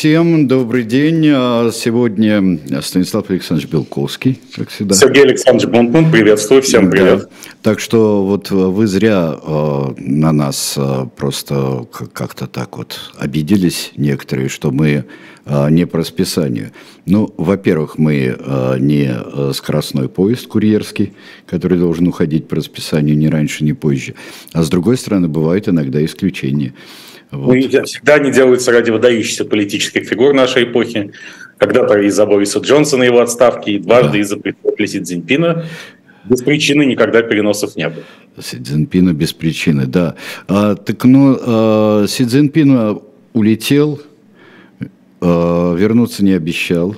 [0.00, 1.26] Всем добрый день.
[1.30, 4.94] А, сегодня Станислав Александрович Белковский, как всегда.
[4.94, 7.18] Сергей Александрович Бунтман, приветствую, всем привет.
[7.18, 7.28] Да.
[7.60, 14.48] Так что вот вы зря э, на нас э, просто как-то так вот обиделись некоторые,
[14.48, 15.04] что мы
[15.44, 16.70] э, не по расписанию.
[17.04, 21.12] Ну, во-первых, мы э, не скоростной поезд курьерский,
[21.44, 24.14] который должен уходить по расписанию ни раньше, ни позже.
[24.54, 26.72] А с другой стороны, бывают иногда исключения.
[27.30, 27.54] Вот.
[27.54, 31.12] Ну, всегда они делаются ради выдающихся политических фигур нашей эпохи.
[31.58, 34.18] Когда-то из-за Бориса Джонсона его отставки, и дважды да.
[34.18, 35.64] из-за председателя Си Цзиньпина.
[36.24, 38.04] Без причины никогда переносов не было.
[38.40, 40.14] Си Цзиньпина без причины, да.
[40.48, 43.00] А, так, ну, а, Си Цзиньпин
[43.32, 44.00] улетел,
[45.20, 46.96] а, вернуться не обещал,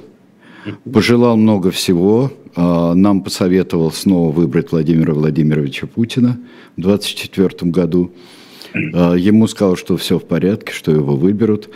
[0.91, 6.39] пожелал много всего, а, нам посоветовал снова выбрать Владимира Владимировича Путина
[6.77, 8.12] в 2024 году.
[8.75, 11.69] А, ему сказал, что все в порядке, что его выберут.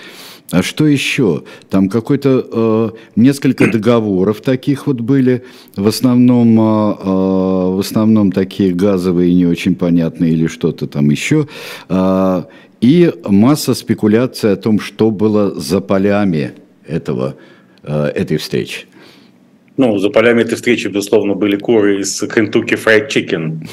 [0.53, 1.43] А что еще?
[1.71, 5.43] Там какой-то э, несколько договоров таких вот были,
[5.75, 11.49] в основном, э, в основном такие газовые, не очень понятные или что-то там еще,
[11.89, 12.43] э,
[12.81, 16.53] и масса спекуляций о том, что было за полями
[16.87, 17.35] этого,
[17.83, 18.87] э, этой встречи.
[19.77, 23.67] Ну, за полями этой встречи, безусловно, были куры из Kentucky Fried Chicken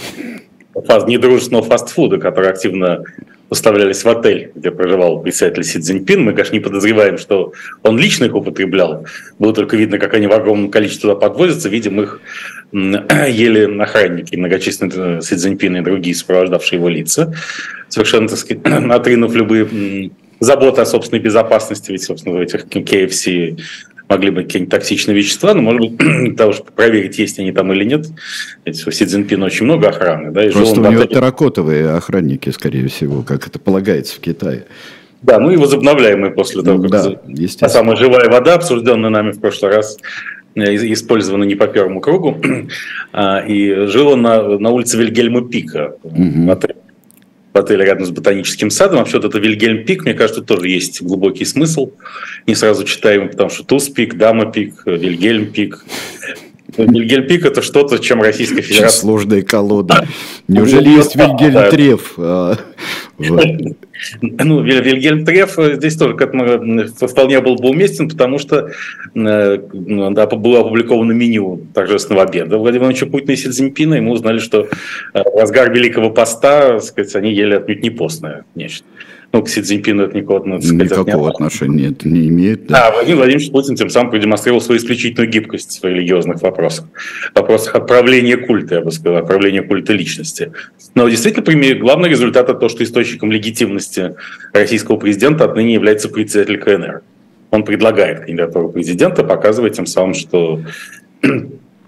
[0.82, 3.04] фаз, недружественного фастфуда, которые активно
[3.50, 6.24] поставлялись в отель, где проживал председатель Си Цзиньпин.
[6.24, 9.06] Мы, конечно, не подозреваем, что он лично их употреблял.
[9.38, 11.70] Было только видно, как они в огромном количестве туда подвозятся.
[11.70, 12.20] Видим, их
[12.72, 17.32] ели охранники, многочисленные Си Цзиньпин и другие сопровождавшие его лица,
[17.90, 23.60] совершенно, так сказать, отринув любые заботы о собственной безопасности, ведь, собственно, в этих KFC
[24.14, 27.72] могли быть какие-нибудь токсичные вещества, но, может быть, для того, чтобы проверить, есть они там
[27.74, 28.08] или нет.
[28.66, 30.32] Ведь у Си Цзиньпина очень много охраны.
[30.32, 34.66] Да, и Просто у него терракотовые охранники, скорее всего, как это полагается в Китае.
[35.22, 37.16] Да, ну и возобновляемые после того, как да,
[37.60, 39.98] та самая живая вода, обсужденная нами в прошлый раз,
[40.56, 42.42] э, использована не по первому кругу,
[43.14, 46.46] а, и жил он на, на улице Вильгельма Пика, угу.
[46.46, 46.76] в отеле
[47.54, 49.00] в отеле рядом с ботаническим садом.
[49.00, 51.92] Вообще вот это Вильгельм Пик, мне кажется, тоже есть глубокий смысл.
[52.48, 55.84] Не сразу читаем, потому что Туз Пик, Дама Пик, Вильгельм Пик.
[56.78, 58.88] Вильгельм Пик– это что-то, чем Российская Федерация...
[58.88, 60.08] Очень сложная колода.
[60.48, 62.14] Неужели есть Вильгельм Треф?
[62.18, 62.58] А,
[64.22, 68.72] ну, Вильгельм Треф здесь тоже вполне был бы уместен, потому что
[69.16, 74.12] э, да, было опубликовано меню торжественного обеда Владимира Владимировича Путина и Си Цзиньпина, и мы
[74.12, 74.68] узнали, что
[75.14, 78.86] э, разгар Великого Поста, сказать, они ели отнюдь не постное нечто
[79.34, 82.68] ну, к Си Цзиньпину это никакого, ну, сказать, никакого отношения нет, не имеет.
[82.68, 82.88] Да.
[82.88, 86.86] А Владимир Владимирович Путин тем самым продемонстрировал свою исключительную гибкость в религиозных вопросах.
[87.34, 90.52] В вопросах отправления культа, я бы сказал, отправления культа личности.
[90.94, 94.14] Но действительно, главный результат это то, что источником легитимности
[94.54, 97.02] российского президента отныне является председатель КНР.
[97.50, 100.62] Он предлагает кандидатуру президента, показывая тем самым, что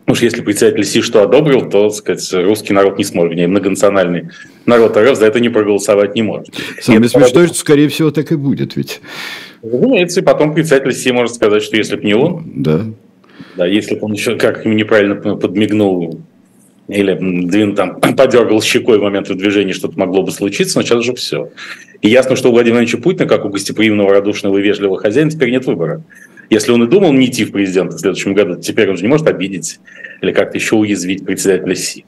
[0.07, 4.29] Уж если председатель Си что одобрил, то, так сказать, русский народ не сможет, не многонациональный
[4.65, 6.49] народ РФ за это не проголосовать не может.
[6.79, 9.01] Самое смешное, что, скорее всего, так и будет ведь.
[9.63, 12.81] Разумеется, и потом председатель Си может сказать, что если бы не он, да.
[13.57, 16.21] Да, если бы он еще как неправильно подмигнул
[16.87, 21.49] или там, подергал щекой в момент движения, что-то могло бы случиться, но сейчас уже все.
[22.01, 25.49] И ясно, что у Владимира Владимировича Путина, как у гостеприимного, радушного и вежливого хозяина, теперь
[25.49, 26.03] нет выбора.
[26.49, 29.09] Если он и думал не идти в президента в следующем году, теперь он же не
[29.09, 29.79] может обидеть
[30.21, 32.05] или как-то еще уязвить председателя Си.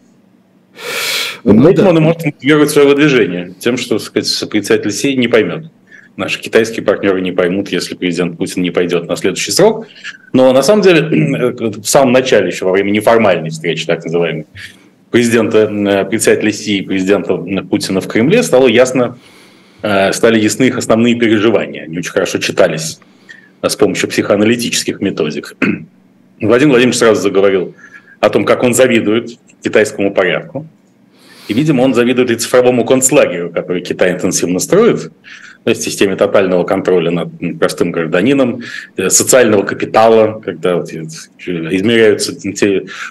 [1.44, 1.90] Ну, Этим да.
[1.90, 5.72] он и может мотивировать свое выдвижение тем, что сказать, председатель Си не поймет.
[6.16, 9.88] Наши китайские партнеры не поймут, если президент Путин не пойдет на следующий срок.
[10.34, 11.02] Но на самом деле,
[11.60, 14.48] в самом начале, еще во время неформальной встречи, так называемой,
[15.12, 19.18] президента, э, председателя Си и президента Путина в Кремле стало ясно,
[19.84, 21.84] э, стали ясны их основные переживания.
[21.84, 23.00] Они очень хорошо читались
[23.62, 25.56] с помощью психоаналитических методик.
[26.42, 27.76] Владимир Владимирович сразу заговорил
[28.20, 30.68] о том, как он завидует китайскому порядку.
[31.48, 35.12] И, видимо, он завидует и цифровому концлагерю, который Китай интенсивно строит,
[35.64, 37.30] то есть системе тотального контроля над
[37.60, 38.62] простым гражданином,
[38.98, 42.34] э, социального капитала, когда измеряются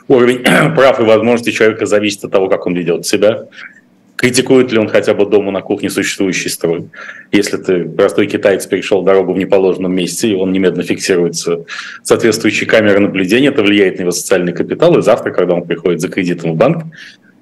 [0.09, 0.39] уровень
[0.75, 3.47] прав и возможностей человека зависит от того, как он ведет себя,
[4.17, 6.89] критикует ли он хотя бы дома на кухне существующий строй.
[7.33, 11.65] Если ты, простой китаец, перешел дорогу в неположенном месте, и он немедленно фиксируется
[12.03, 16.09] соответствующей камерой наблюдения, это влияет на его социальный капитал, и завтра, когда он приходит за
[16.09, 16.85] кредитом в банк,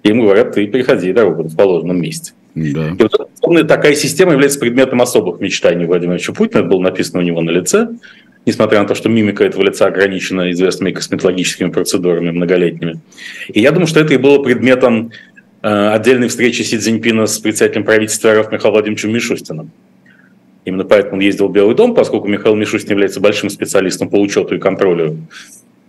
[0.02, 2.32] ему говорят, ты переходи дорогу в положенном месте.
[2.54, 2.88] Да.
[2.98, 7.40] И вот такая система является предметом особых мечтаний Владимира Путина, это было написано у него
[7.40, 7.88] на лице,
[8.46, 13.00] несмотря на то, что мимика этого лица ограничена известными косметологическими процедурами многолетними.
[13.48, 15.12] И я думаю, что это и было предметом
[15.64, 19.70] отдельной встречи Си Цзиньпина с председателем правительства РФ Михаилом Владимировичем Мишустиным.
[20.66, 24.54] Именно поэтому он ездил в Белый дом, поскольку Михаил Мишустин является большим специалистом по учету
[24.54, 25.16] и контролю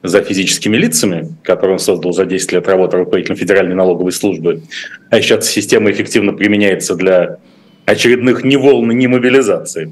[0.02, 4.62] за физическими лицами, который он создал за 10 лет работы руководителем Федеральной налоговой службы.
[5.10, 7.40] А сейчас система эффективно применяется для
[7.86, 9.92] очередных ни волн, ни мобилизации,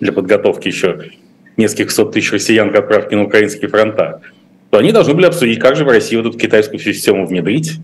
[0.00, 1.10] для подготовки еще
[1.56, 4.22] нескольких сот тысяч россиян к отправке на украинские фронта,
[4.70, 7.78] то они должны были обсудить, как же в России вот эту китайскую систему внедрить,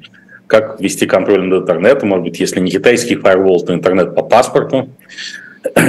[0.55, 4.89] как ввести контроль над интернетом, может быть, если не китайский фаервол, то интернет по паспорту.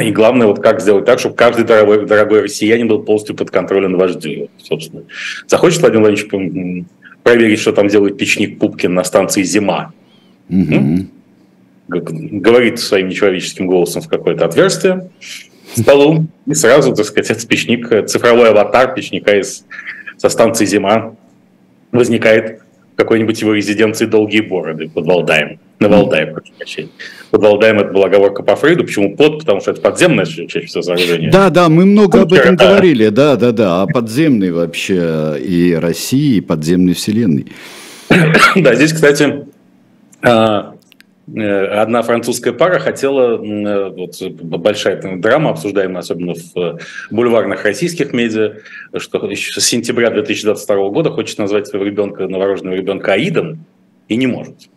[0.04, 3.96] И главное, вот как сделать так, чтобы каждый дорогой, дорогой россиянин был полностью под контролем
[3.96, 5.04] вождю, собственно.
[5.48, 6.86] Захочет Владимир Владимирович
[7.22, 9.94] проверить, что там делает печник Пупкин на станции «Зима»?
[10.50, 11.06] Угу.
[11.88, 15.12] Говорит своим нечеловеческим голосом в какое-то отверстие
[15.76, 19.64] в столу, и сразу, так сказать, этот печник, цифровой аватар печника из,
[20.18, 21.16] со станции «Зима»
[21.92, 22.65] возникает
[22.96, 25.60] какой-нибудь его резиденции «Долгие бороды» под Валдаем.
[25.78, 26.90] На Валдае, прошу прощения.
[27.32, 28.86] Под Валдаем это была оговорка по Фрейду.
[28.86, 29.40] Почему под?
[29.40, 31.30] Потому что это подземное чаще всего сооружение.
[31.30, 33.10] Да, да, мы много об этом говорили.
[33.10, 33.82] Да, да, да.
[33.82, 37.48] О подземной вообще и России, и подземной вселенной.
[38.56, 39.46] Да, здесь, кстати,
[40.22, 40.75] а,
[41.28, 46.78] одна французская пара хотела, э, вот, большая драма, обсуждаемая особенно в э,
[47.10, 48.58] бульварных российских медиа,
[48.98, 53.66] что с сентября 2022 года хочет назвать своего ребенка, новорожденного ребенка Аидом,
[54.08, 54.70] и не может.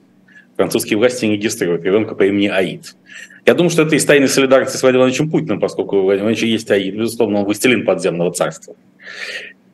[0.56, 2.96] Французские власти не регистрируют ребенка по имени Аид.
[3.44, 6.46] Я думаю, что это из тайной солидарности с Владимиром Владимировичем Путиным, поскольку у Владимира Владимировича
[6.46, 8.74] есть Аид, безусловно, он властелин подземного царства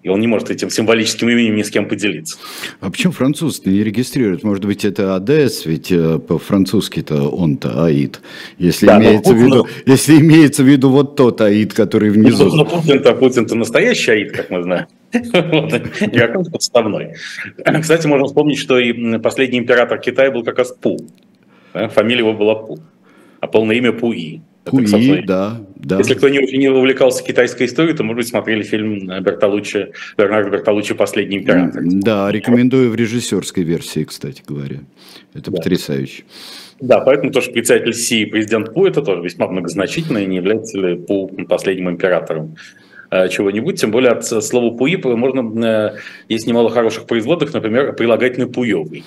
[0.04, 2.36] и он не может этим символическим именем ни с кем поделиться.
[2.80, 4.44] А почему француз не регистрирует?
[4.44, 8.20] Может быть, это Одесс, ведь э, по-французски-то он-то Аид.
[8.58, 12.54] Если, да, имеется Путин, в виду, если имеется в виду вот тот Аид, который внизу.
[12.54, 14.86] Ну, Путин-то, Путин-то настоящий Аид, как мы знаем.
[15.14, 17.14] Не какой-то подставной.
[17.80, 20.98] Кстати, можно вспомнить, что и последний император Китая был как раз Пу.
[21.72, 22.78] Фамилия его была Пу.
[23.40, 24.42] А полное имя Пуи.
[24.64, 25.98] Пуи, да, да.
[25.98, 30.94] Если кто не, не увлекался китайской историей, то, может быть, смотрели фильм Бертолуччи, Бернардо Бертолуччи
[30.94, 31.82] «Последний император».
[31.84, 34.80] Да, рекомендую в режиссерской версии, кстати говоря.
[35.34, 35.58] Это да.
[35.58, 36.24] потрясающе.
[36.80, 40.96] Да, поэтому тоже председатель Си, президент Пу, это тоже весьма многозначительно, и не является ли
[40.96, 42.56] Пу последним императором
[43.10, 48.48] э, чего-нибудь, тем более от слова «пуи» можно, э, есть немало хороших производных, например, прилагательный
[48.48, 49.04] «пуевый».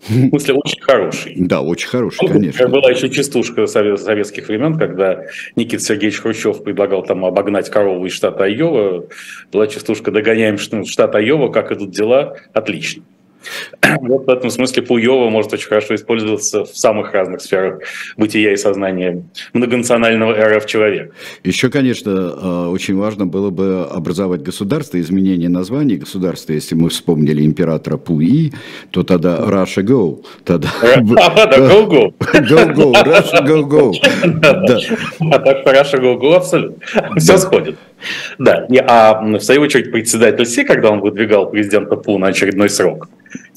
[0.00, 1.34] В смысле, очень хороший.
[1.36, 2.68] Да, очень хороший, ну, конечно.
[2.68, 5.24] Была еще частушка советских времен, когда
[5.56, 9.06] Никита Сергеевич Хрущев предлагал там обогнать корову из штата Айова.
[9.52, 13.02] Была частушка «Догоняем штат Айова, как идут дела?» Отлично.
[14.00, 17.80] Вот в этом смысле Пуева может очень хорошо использоваться в самых разных сферах
[18.16, 19.22] бытия и сознания
[19.52, 21.12] многонационального РФ человека.
[21.44, 26.52] Еще, конечно, э, очень важно было бы образовать государство, изменение названий государства.
[26.52, 28.52] Если мы вспомнили императора Пуи,
[28.90, 30.24] то тогда Russia Go.
[30.44, 30.68] Тогда...
[30.82, 32.14] Go Go.
[32.18, 33.92] Go Go, Russia Go Go.
[35.30, 36.76] А так Russia Go Go абсолютно.
[37.16, 37.76] Все сходит.
[38.38, 43.08] Да, а в свою очередь председатель Си, когда он выдвигал президента Пу на очередной срок,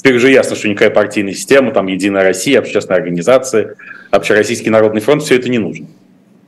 [0.01, 3.75] теперь уже ясно, что никакая партийная система, там Единая Россия, общественная организация,
[4.09, 5.87] Общероссийский народный фронт, все это не нужно.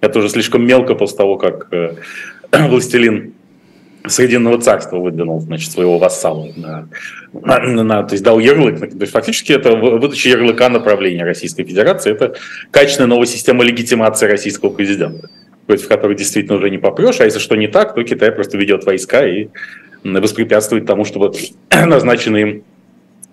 [0.01, 1.95] Это уже слишком мелко после того, как э,
[2.51, 3.33] властелин
[4.05, 6.49] Срединного царства выдвинул значит, своего вассала.
[6.57, 6.89] На,
[7.31, 8.79] на, на, то есть дал ярлык.
[8.79, 12.11] То есть фактически это выдача ярлыка направления Российской Федерации.
[12.11, 12.35] Это
[12.71, 15.29] качественная новая система легитимации российского президента
[15.65, 18.83] против которой действительно уже не попрешь, а если что не так, то Китай просто ведет
[18.83, 19.47] войска и
[20.03, 21.31] воспрепятствует тому, чтобы
[21.71, 22.63] назначенный им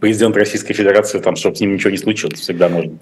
[0.00, 2.40] президент Российской Федерации, там, чтобы с ним ничего не случилось.
[2.40, 2.98] Всегда можно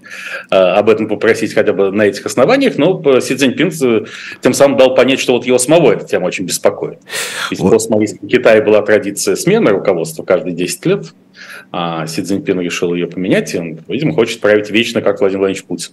[0.50, 4.04] э, об этом попросить хотя бы на этих основаниях, но Си Цзиньпин э,
[4.42, 6.98] тем самым дал понять, что вот его самого эта тема очень беспокоит.
[7.50, 7.80] Если вот.
[7.80, 11.14] в Китае была традиция смены руководства каждые 10 лет,
[11.72, 15.64] а Си Цзиньпин решил ее поменять, и он, видимо, хочет править вечно, как Владимир Владимирович
[15.64, 15.92] Путин.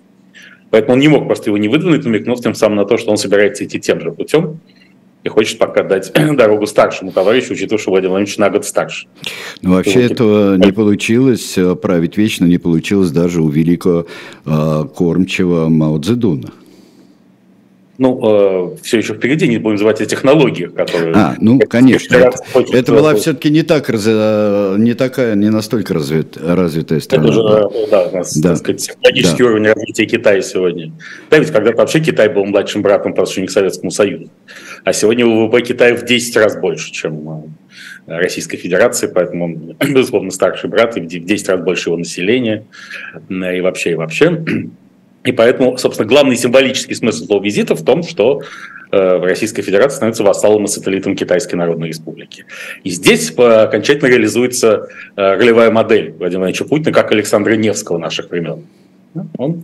[0.71, 3.17] Поэтому он не мог просто его не выдвинуть, намекнув тем самым на то, что он
[3.17, 4.59] собирается идти тем же путем
[5.25, 9.07] и хочет пока дать дорогу старшему товарищу, учитывая, что Владимир Владимирович на год старше.
[9.61, 10.11] Ну, вообще вот.
[10.11, 14.05] этого не получилось, э, править вечно не получилось даже у великого
[14.45, 16.51] э, кормчего Мао Цзэдуна
[17.97, 21.13] ну, э, все еще впереди, не будем называть о технологиях, которые...
[21.15, 22.37] А, ну, конечно, это,
[22.73, 27.25] это была все-таки не, так, э, не такая, не настолько развит, развитая страна.
[27.25, 27.43] Это же,
[27.89, 28.49] да, у нас, да.
[28.49, 29.49] так сказать, технологический да.
[29.49, 30.91] уровень развития Китая сегодня.
[31.29, 34.29] Да, ведь когда-то вообще Китай был младшим братом по отношению к Советскому Союзу.
[34.83, 37.53] А сегодня ВВП Китая в 10 раз больше, чем
[38.07, 42.65] э, Российской Федерации, поэтому он, безусловно, старший брат, и в 10 раз больше его населения,
[43.29, 44.43] и вообще, и вообще.
[45.25, 48.43] И поэтому, собственно, главный символический смысл этого визита в том, что
[48.91, 52.45] э, Российская Федерация становится вассалом и сателлитом Китайской Народной Республики.
[52.83, 58.29] И здесь э, окончательно реализуется э, ролевая модель Владимира Владимировича Путина, как Александра Невского наших
[58.29, 58.65] времен.
[59.37, 59.63] Он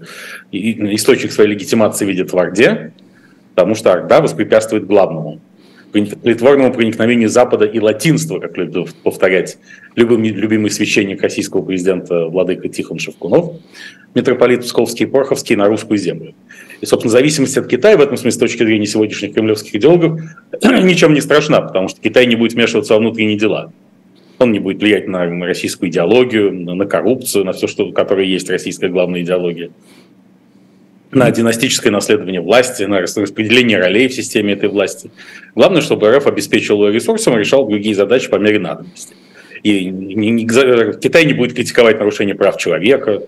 [0.51, 2.93] источник своей легитимации видит в Орде,
[3.53, 5.41] потому что Орда воспрепятствует главному
[5.91, 9.57] притворному проникновению Запада и латинства, как любит повторять
[9.95, 13.55] любимый, любимый священник российского президента Владыка Тихон Шевкунов,
[14.15, 16.33] митрополит Псковский и Порховский на русскую землю.
[16.79, 20.19] И, собственно, зависимость от Китая в этом смысле с точки зрения сегодняшних кремлевских идеологов
[20.63, 23.71] ничем не страшна, потому что Китай не будет вмешиваться во внутренние дела.
[24.39, 28.89] Он не будет влиять на российскую идеологию, на коррупцию, на все, что, которое есть российская
[28.89, 29.71] главная идеология
[31.11, 35.11] на династическое наследование власти, на распределение ролей в системе этой власти.
[35.55, 39.15] Главное, чтобы РФ обеспечил ресурсом и решал другие задачи по мере надобности.
[39.63, 39.89] И
[41.01, 43.21] Китай не будет критиковать нарушение прав человека,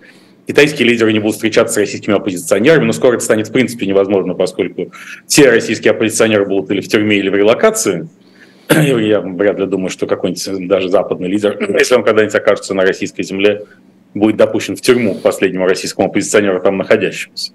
[0.48, 4.34] китайские лидеры не будут встречаться с российскими оппозиционерами, но скоро это станет в принципе невозможно,
[4.34, 4.92] поскольку
[5.28, 8.08] все российские оппозиционеры будут или в тюрьме, или в релокации.
[8.70, 13.24] Я вряд ли думаю, что какой-нибудь даже западный лидер, если он когда-нибудь окажется на российской
[13.24, 13.66] земле,
[14.14, 17.52] будет допущен в тюрьму последнему российскому оппозиционеру там находящемуся.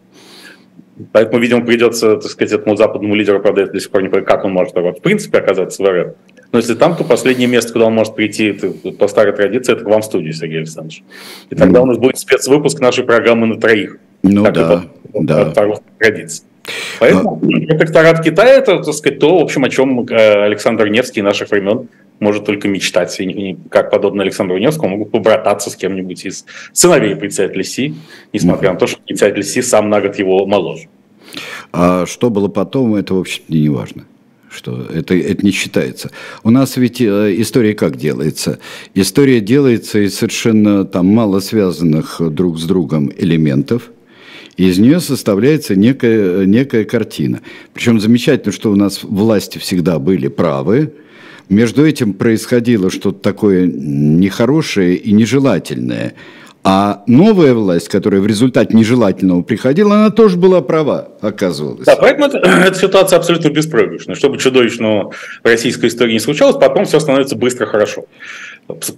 [1.13, 4.45] Поэтому, видимо, придется, так сказать, этому западному лидеру, правда, до сих пор не понимаю, как
[4.45, 6.15] он может в принципе оказаться в РФ.
[6.51, 9.85] Но если там, то последнее место, куда он может прийти, это, по старой традиции, это
[9.85, 11.03] к вам в студию, Сергей Александрович.
[11.51, 11.83] И тогда mm.
[11.83, 13.99] у нас будет спецвыпуск нашей программы на троих.
[14.23, 15.45] Ну так да, по, да.
[15.45, 16.45] По традиции.
[17.01, 17.77] Поэтому а...
[17.77, 21.89] протекторат Китая, это, так сказать, то, в общем, о чем э, Александр Невский наших времен
[22.21, 23.19] может только мечтать.
[23.21, 27.95] И как подобно Александру Невскому, могут побрататься с кем-нибудь из сыновей председателя Си,
[28.33, 30.89] несмотря на то, что председатель Си сам на год его моложе.
[31.73, 34.05] А что было потом, это, в общем-то, не важно
[34.51, 36.11] что это, это не считается.
[36.43, 38.59] У нас ведь э, история как делается?
[38.95, 43.91] История делается из совершенно там мало связанных друг с другом элементов,
[44.59, 47.43] из нее составляется некая, некая картина.
[47.73, 50.93] Причем замечательно, что у нас власти всегда были правы,
[51.49, 56.15] между этим происходило что-то такое нехорошее и нежелательное.
[56.65, 61.87] А новая власть, которая в результате нежелательного приходила, она тоже была права, оказывалось.
[61.87, 64.17] Да, поэтому это, эта ситуация абсолютно беспроигрышная.
[64.17, 68.05] Что бы чудовищного в российской истории не случалось, потом все становится быстро хорошо.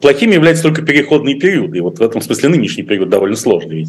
[0.00, 1.78] Плохими являются только переходные периоды.
[1.78, 3.76] И вот в этом смысле нынешний период довольно сложный.
[3.76, 3.88] Ведь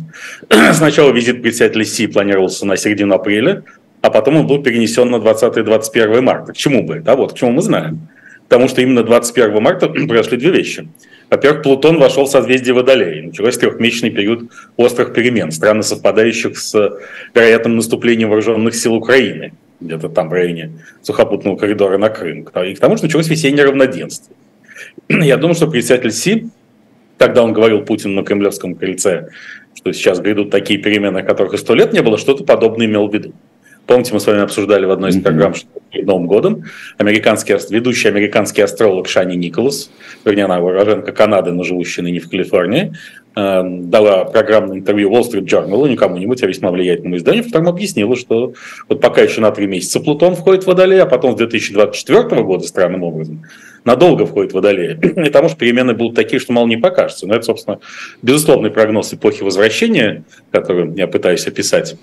[0.74, 3.64] сначала визит председателя Си планировался на середину апреля,
[4.02, 6.52] а потом он был перенесен на 20-21 марта.
[6.52, 7.14] К чему бы это?
[7.14, 8.10] А вот к чему мы знаем
[8.52, 10.86] потому что именно 21 марта произошли две вещи.
[11.30, 13.24] Во-первых, Плутон вошел в созвездие Водолея.
[13.24, 17.00] Начался трехмесячный период острых перемен, странно совпадающих с
[17.34, 22.42] вероятным наступлением вооруженных сил Украины, где-то там в районе сухопутного коридора на Крым.
[22.42, 24.36] И к тому же началось весеннее равноденствие.
[25.08, 26.50] Я думаю, что председатель Си,
[27.18, 29.30] тогда он говорил Путину на Кремлевском крыльце,
[29.76, 33.14] что сейчас грядут такие перемены, которых и сто лет не было, что-то подобное имел в
[33.14, 33.32] виду.
[33.92, 36.64] Помните, мы с вами обсуждали в одной из программ, что перед Новым годом
[36.98, 39.92] американский, ведущий американский астролог Шани Николас,
[40.24, 42.94] вернее, она уроженка Канады, но живущая ныне в Калифорнии,
[43.36, 47.68] э, дала программное интервью Wall Street Journal, не кому-нибудь, а весьма влиятельному изданию, в котором
[47.68, 48.54] объяснила, что
[48.88, 52.66] вот пока еще на три месяца Плутон входит в Водолей, а потом с 2024 года,
[52.66, 53.44] странным образом,
[53.84, 54.94] надолго входит в Водолей.
[54.94, 54.96] И
[55.26, 57.28] потому что перемены будут такие, что мало не покажется.
[57.28, 57.82] Но это, собственно,
[58.22, 61.98] безусловный прогноз эпохи возвращения, который я пытаюсь описать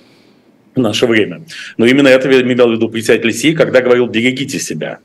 [0.79, 1.43] в наше время.
[1.77, 4.99] Но именно это имел в виду председатель Си, когда говорил «берегите себя».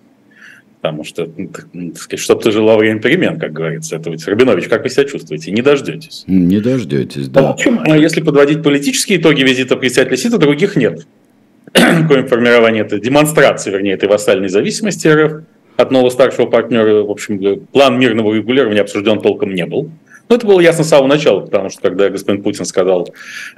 [0.81, 3.95] Потому что, так сказать, чтобы ты жил во время перемен, как говорится.
[3.95, 5.49] Это ведь, Рабинович, как вы себя чувствуете?
[5.51, 6.25] Не дождетесь.
[6.27, 7.47] Не дождетесь, да.
[7.47, 11.07] А, общем, а если подводить политические итоги визита председателя Си, то других нет.
[11.73, 15.43] Кроме формирования этой демонстрации, вернее, этой вассальной зависимости РФ
[15.77, 19.89] от нового старшего партнера, в общем, план мирного регулирования обсужден толком не был.
[20.27, 23.07] Но это было ясно с самого начала, потому что когда господин Путин сказал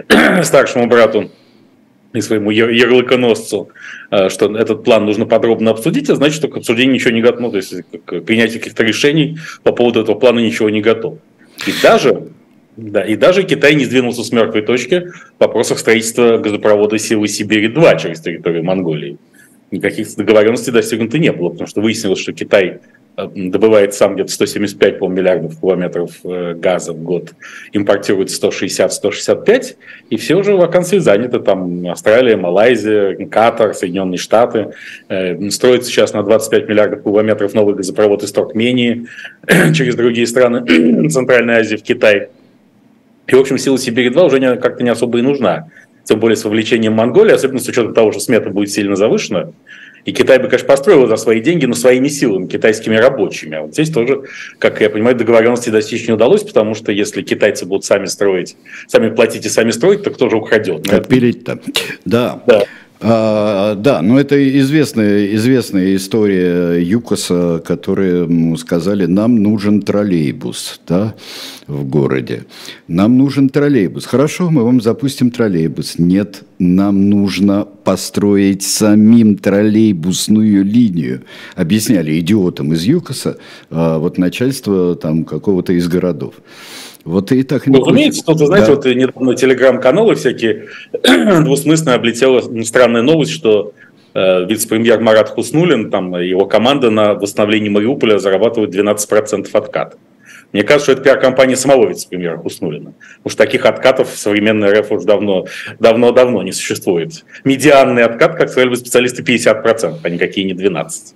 [0.44, 1.32] старшему брату,
[2.18, 3.70] и своему ярлыконосцу,
[4.12, 7.52] э, что этот план нужно подробно обсудить, а значит, что к обсуждению ничего не готово,
[7.52, 7.74] то есть
[8.06, 11.20] к принятию каких-то решений по поводу этого плана ничего не готово.
[11.68, 12.30] И даже,
[12.78, 18.02] да, и даже Китай не сдвинулся с мертвой точки в вопросах строительства газопровода Силы Сибири-2
[18.02, 19.18] через территорию Монголии.
[19.72, 22.80] Никаких договоренностей достигнуто не было, потому что выяснилось, что Китай
[23.18, 27.34] добывает сам где-то 175 по миллиардов километров э, газа в год,
[27.72, 29.76] импортирует 160-165,
[30.10, 31.40] и все уже вакансии заняты.
[31.40, 34.74] Там Австралия, Малайзия, Катар, Соединенные Штаты.
[35.08, 39.08] Э, строится сейчас на 25 миллиардов километров новый газопровод из Туркмении
[39.74, 42.30] через другие страны Центральной Азии в Китай.
[43.28, 45.70] И, в общем, сила Сибири-2 уже как-то не особо и нужна.
[46.04, 49.52] Тем более с вовлечением Монголии, особенно с учетом того, что смета будет сильно завышена.
[50.06, 53.58] И Китай бы, конечно, построил за свои деньги, но своими силами, китайскими рабочими.
[53.58, 54.22] А вот здесь тоже,
[54.60, 58.56] как я понимаю, договоренности достичь не удалось, потому что если китайцы будут сами строить,
[58.88, 60.88] сами платить и сами строить, то кто же украдет?
[60.88, 61.60] Как пилить-то?
[62.06, 62.44] Да.
[62.46, 62.64] да.
[63.02, 71.14] А, да, но это известная, известная история ЮКОСа, которые сказали, нам нужен троллейбус да,
[71.68, 72.46] в городе.
[72.88, 74.06] Нам нужен троллейбус.
[74.06, 76.00] Хорошо, мы вам запустим троллейбус.
[76.00, 81.24] Нет, нам нужно построить самим троллейбусную линию.
[81.56, 83.38] Объясняли идиотам из ЮКОСа
[83.70, 86.36] а, вот начальство там какого-то из городов.
[87.06, 88.76] Вот и так не Разумеется, тут, знаете, да.
[88.76, 90.66] вот недавно телеграм-каналы всякие
[91.44, 93.74] двусмысленно облетела странная новость, что
[94.16, 99.98] э, вице-премьер Марат Хуснулин, там его команда на восстановлении Мариуполя зарабатывает 12% откат.
[100.54, 102.94] Мне кажется, что это пиар-компания самого вице-премьера Хуснулина.
[103.28, 105.46] Что таких откатов в современной РФ уже давно,
[105.80, 107.26] давно-давно не существует.
[107.44, 111.14] Медианный откат, как сказали бы специалисты, 50%, а никакие не 12%.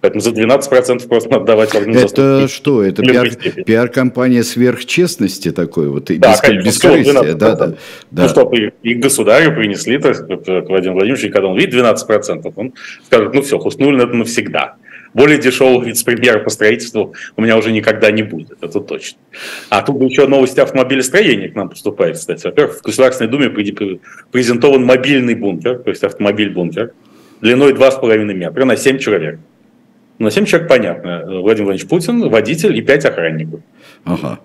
[0.00, 2.82] Поэтому за 12% просто надо давать Это что?
[2.82, 3.30] Это пиар,
[3.64, 7.34] пиар-компания сверхчестности такой вот, и да, бескорыстия.
[7.34, 7.74] Да, да,
[8.10, 8.22] да.
[8.22, 12.74] Ну что, и государю принесли, то есть, к Владимиру Владимировичу, когда он видит 12%, он
[13.06, 14.76] скажет, ну все, Хуснулин это навсегда.
[15.14, 19.18] Более дешевого вице-премьера по строительству у меня уже никогда не будет, это точно.
[19.68, 22.46] А тут еще новости автомобилестроения к нам поступают, кстати.
[22.46, 23.50] Во-первых, в Государственной Думе
[24.30, 26.92] презентован мобильный бункер, то есть автомобиль-бункер,
[27.40, 29.38] длиной 2,5 метра на 7 человек.
[30.18, 31.24] На 7 человек понятно.
[31.26, 33.60] Владимир Владимирович Путин, водитель и 5 охранников.
[34.04, 34.40] Ага.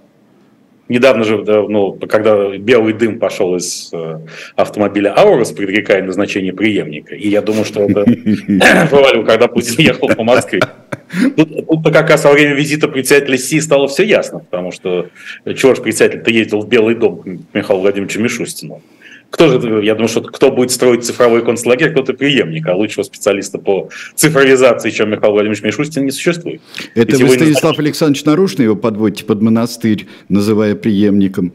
[0.90, 4.20] Недавно же, ну, когда белый дым пошел из э,
[4.56, 8.06] автомобиля Аурус, предрекая назначение преемника, и я думаю, что это
[8.90, 10.62] провалил, когда Путин ехал по Москве.
[11.36, 15.10] Тут, тут как раз во время визита председателя Си стало все ясно, потому что
[15.56, 18.82] чего ж председатель-то ездил в Белый дом к Михаилу Владимировичу Мишустину.
[19.30, 23.58] Кто же, я думаю, что кто будет строить цифровой концлагерь, кто-то преемник, а лучшего специалиста
[23.58, 26.62] по цифровизации, чем Михаил Владимирович Мишустин, не существует.
[26.96, 31.54] Это вы, Станислав Александрович, нарочно его подводите под монастырь, называя преемником.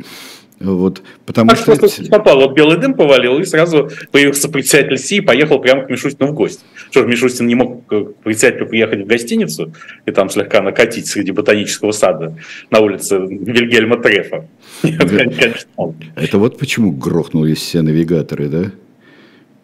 [0.63, 1.77] Вот, потому так что...
[1.77, 5.91] просто попал, вот белый дым повалил, и сразу появился председатель Си и поехал прямо к
[5.91, 6.63] Мишустину в гости.
[6.91, 9.75] Что ж, Мишустин не мог к председателю приехать в гостиницу
[10.07, 12.37] и там слегка накатить среди ботанического сада
[12.71, 14.47] на улице Вильгельма Трефа.
[14.83, 18.73] Это вот почему грохнулись все навигаторы, да?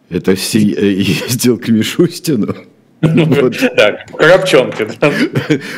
[0.09, 2.55] Это все ездил к Мишустину.
[3.01, 4.05] Да?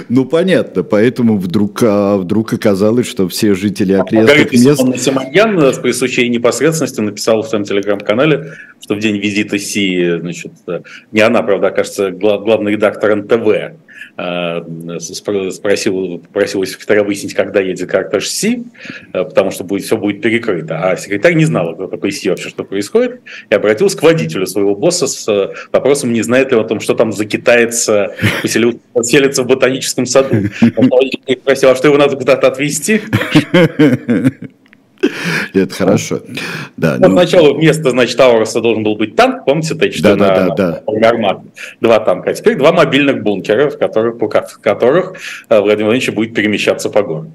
[0.09, 5.03] Ну, понятно, поэтому вдруг, а, вдруг оказалось, что все жители окрестных мест...
[5.03, 10.51] Симоньян при случае непосредственности написала в своем телеграм-канале, что в день визита Си, значит,
[11.11, 13.71] не она, правда, окажется, главный редактор НТВ, Э,
[14.99, 18.63] спросил, попросил секретаря выяснить, когда едет картаж Си,
[19.13, 20.91] э, потому что будет, все будет перекрыто.
[20.91, 24.75] А секретарь не знал, кто такой Си вообще, что происходит, и обратился к водителю своего
[24.75, 29.43] босса с э, вопросом, не знает ли он о том, что там за китайца поселится
[29.43, 30.35] в ботаническом саду.
[30.77, 30.89] Он
[31.41, 33.01] спросил, а что его надо куда-то отвезти?
[35.53, 36.21] Это хорошо.
[36.77, 37.09] Да, ну...
[37.11, 41.41] Сначала вместо, значит, Тауруса должен был быть танк, помните, Т-4 да, да, да, да.
[41.79, 42.29] Два танка.
[42.29, 45.13] А теперь два мобильных бункера, в которых, в которых
[45.49, 47.31] э, Владимир Владимирович будет перемещаться по городу.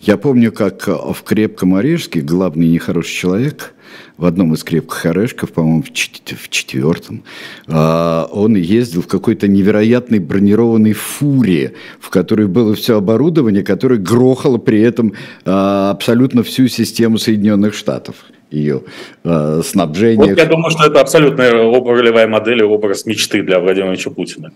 [0.00, 3.74] Я помню, как в Крепком Орешке главный нехороший человек
[4.16, 7.24] в одном из крепких орешков, по-моему, в, четвертом,
[7.66, 14.58] а, он ездил в какой-то невероятной бронированной фуре, в которой было все оборудование, которое грохало
[14.58, 18.16] при этом а, абсолютно всю систему Соединенных Штатов
[18.50, 18.82] ее
[19.24, 20.30] э, снабжение.
[20.30, 24.52] Вот я думаю, что это абсолютно ролевая модель и образ мечты для Владимира Владимировича Путина.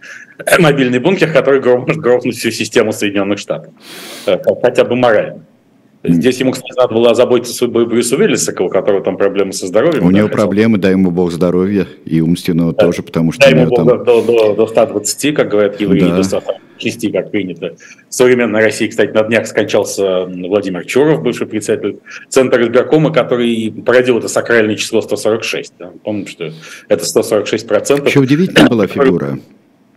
[0.58, 3.72] Мобильный бункер, который может грохнуть всю систему Соединенных Штатов.
[4.26, 5.44] Э, хотя бы морально.
[6.06, 10.04] Здесь ему, кстати, надо было озаботиться судьбой Брюса Уиллиса, у которого там проблемы со здоровьем.
[10.04, 10.42] У него хотел.
[10.42, 12.84] проблемы, дай ему бог здоровья, и умственного да.
[12.84, 13.40] тоже, потому что...
[13.40, 14.04] Дай ему бог там...
[14.04, 16.16] до, до, до 120, как говорят евреи, да.
[16.16, 16.22] до
[16.78, 17.76] 106, как принято.
[18.08, 24.18] В современной России, кстати, на днях скончался Владимир Чуров, бывший председатель Центра избиркома, который породил
[24.18, 25.74] это сакральное число 146.
[25.78, 25.92] Да?
[26.02, 26.52] Помню, что
[26.88, 28.08] это 146 процентов.
[28.08, 29.38] Еще удивительная была фигура.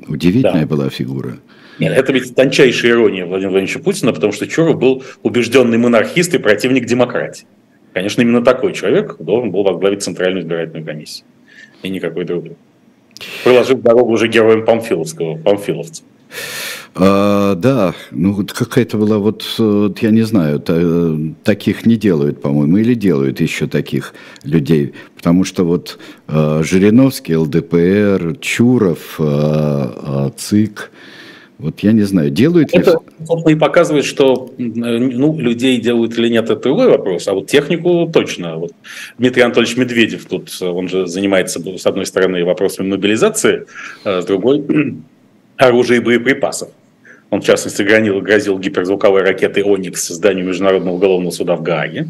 [0.07, 0.67] Удивительная да.
[0.67, 1.37] была фигура.
[1.79, 6.39] Нет, это ведь тончайшая ирония Владимира Владимировича Путина, потому что Чуров был убежденный монархист и
[6.39, 7.45] противник демократии.
[7.93, 11.25] Конечно, именно такой человек должен был возглавить Центральную избирательную комиссию.
[11.83, 12.55] И никакой другой.
[13.43, 16.03] Проложив дорогу уже героем Памфиловского, памфиловца.
[16.99, 20.75] А, да, ну вот какая-то была вот, вот я не знаю, та,
[21.43, 28.37] таких не делают, по-моему, или делают еще таких людей, потому что вот э, Жириновский, ЛДПР,
[28.41, 30.91] Чуров, э, ЦИК,
[31.59, 32.97] вот я не знаю, делают это, ли...
[33.19, 38.09] Это, и показывает, что ну, людей делают или нет, это другой вопрос, а вот технику
[38.11, 38.57] точно.
[38.57, 38.71] Вот
[39.19, 43.65] Дмитрий Анатольевич Медведев тут, он же занимается, с одной стороны, вопросами мобилизации,
[44.03, 44.63] а с другой–
[45.57, 46.69] оружия и боеприпасов.
[47.29, 52.07] Он, в частности, гранил, грозил гиперзвуковой ракетой «Оникс» зданию Международного уголовного суда в Гааге.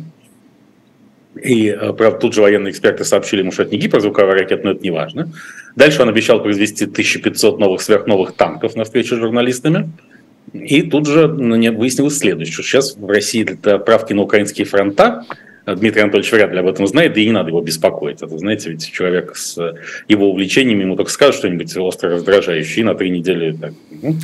[1.41, 4.71] И, э, правда, тут же военные эксперты сообщили ему, что это не гиперзвуковая ракета, но
[4.71, 5.31] это не важно.
[5.75, 9.89] Дальше он обещал произвести 1500 новых сверхновых танков на встрече с журналистами.
[10.53, 15.25] И тут же выяснилось следующее, сейчас в России для правки на украинские фронта
[15.75, 18.21] Дмитрий Анатольевич вряд ли об этом знает, да и не надо его беспокоить.
[18.21, 19.75] Это, знаете, ведь человек с
[20.07, 24.15] его увлечениями, ему только скажут что-нибудь остро раздражающее, и на три недели так, ну,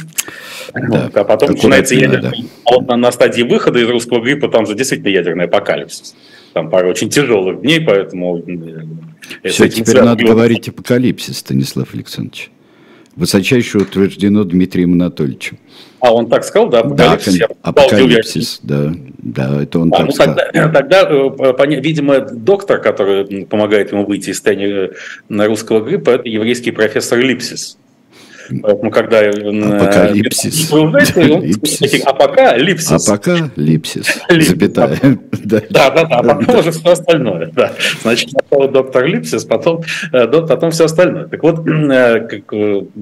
[0.74, 2.32] да, вот, а потом начинается ядерный...
[2.32, 2.48] Да.
[2.66, 6.16] А вот на, на стадии выхода из русского гриппа там же действительно ядерный апокалипсис.
[6.54, 8.42] Там пару очень тяжелых дней, поэтому...
[9.44, 12.52] Все, теперь надо говорить апокалипсис, Станислав Александрович.
[13.16, 15.60] Высочайше утверждено Дмитрием Анатольевичем.
[16.00, 17.38] А он так сказал, да, апокалипсис?
[17.38, 20.36] Да, апокалипсис, да, да, это он а, так ну, сказал.
[20.36, 24.92] Тогда, тогда, э, видимо, доктор, который помогает ему выйти из состояния
[25.30, 27.78] э, русского гриппа, это еврейский профессор Липсис.
[28.62, 29.20] Поэтому, когда...
[29.20, 30.72] Апокалипсис.
[32.06, 33.08] А пока липсис.
[33.08, 34.22] А пока липсис.
[34.30, 35.00] Запятая.
[35.44, 36.06] Да, да, да.
[36.08, 37.52] А потом уже все остальное.
[38.02, 41.28] Значит, сначала доктор липсис, потом, потом все остальное.
[41.28, 41.66] Так вот,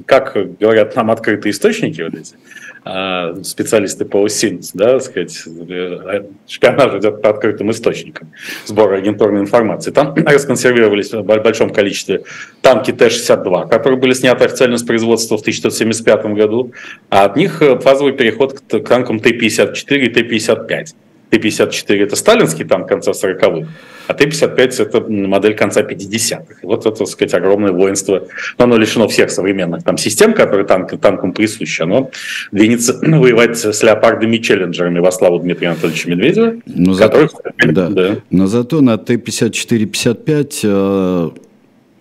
[0.06, 2.36] как говорят нам открытые источники вот эти,
[2.84, 8.32] специалисты по СИНС, да, сказать, э, шпионаж идет по открытым источникам
[8.66, 9.92] сбора агентурной информации.
[9.92, 12.24] Там расконсервировались в большом количестве
[12.62, 16.72] танки Т-62, которые были сняты официально с производства в 1975 году,
[17.10, 20.86] а от них э, фазовый переход к танкам Т-54 и Т-55.
[21.32, 23.68] Т-54 это сталинский танк конца 40-х,
[24.08, 26.56] а Т-55 это модель конца 50-х.
[26.64, 28.28] Вот это, так сказать, огромное воинство.
[28.58, 31.82] Но оно лишено всех современных там систем, которые танк, танкам присущи.
[31.82, 32.12] Оно
[32.52, 36.56] двинется воевать с леопардами и челленджерами во славу Дмитрия Анатольевича Медведева.
[36.66, 37.32] Но, которых...
[37.32, 37.88] зато, да.
[37.88, 38.18] Да.
[38.30, 41.30] Но зато на Т-54-55 э,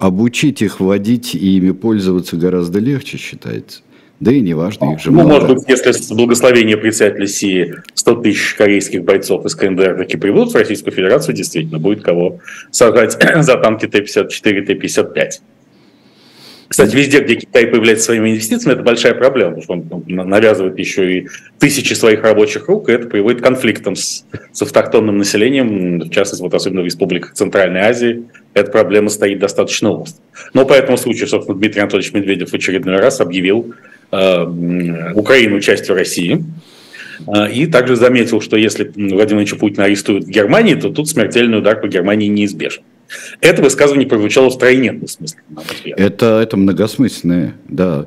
[0.00, 3.82] обучить их водить и ими пользоваться гораздо легче, считается.
[4.20, 8.54] Да и неважно, их же Ну, может быть, если с благословения председателя Сии 100 тысяч
[8.54, 12.38] корейских бойцов из КНДР таки прибудут в Российскую Федерацию, действительно, будет кого
[12.70, 15.30] сажать за танки Т-54, Т-55.
[16.70, 21.18] Кстати, везде, где Китай появляется своими инвестициями, это большая проблема, потому что он навязывает еще
[21.18, 21.28] и
[21.58, 26.42] тысячи своих рабочих рук, и это приводит к конфликтам с, с автохтонным населением, в частности,
[26.42, 28.22] вот особенно в республиках Центральной Азии,
[28.54, 30.22] эта проблема стоит достаточно остро.
[30.54, 33.74] Но по этому случаю, собственно, Дмитрий Анатольевич Медведев в очередной раз объявил
[34.12, 36.44] Э, Украину частью России.
[37.28, 41.58] Э, и также заметил, что если Владимир Владимирович Путин арестуют в Германии, то тут смертельный
[41.58, 42.82] удар по Германии неизбежен.
[43.40, 45.40] Это высказывание прозвучало в тройненном смысле.
[45.96, 48.06] Это, это многосмысленное, да.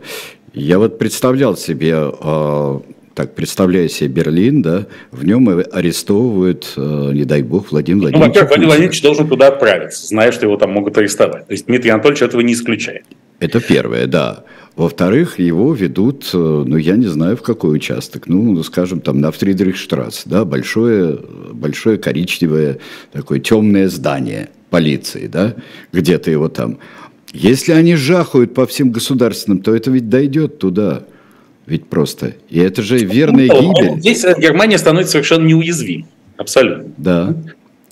[0.54, 2.80] Я вот представлял себе, э,
[3.16, 8.22] так представляю себе Берлин, да, в нем арестовывают, э, не дай бог, Владимир Владимирович.
[8.22, 11.48] Ну, во-первых, Владимир Владимирович должен туда отправиться, зная, что его там могут арестовать.
[11.48, 13.06] То есть Дмитрий Анатольевич этого не исключает.
[13.40, 14.44] Это первое, да.
[14.76, 19.32] Во-вторых, его ведут, э, ну, я не знаю, в какой участок, ну, скажем, там, на
[19.32, 21.20] Фридрихштрасс, да, большое,
[21.52, 22.80] большое коричневое,
[23.12, 25.54] такое темное здание полиции, да,
[25.92, 26.80] где-то его там.
[27.32, 31.04] Если они жахают по всем государственным, то это ведь дойдет туда.
[31.68, 32.34] Ведь просто.
[32.50, 34.00] И это же верная ну, гибель.
[34.00, 36.08] Здесь Германия становится совершенно неуязвимой.
[36.38, 36.92] Абсолютно.
[36.98, 37.36] Да.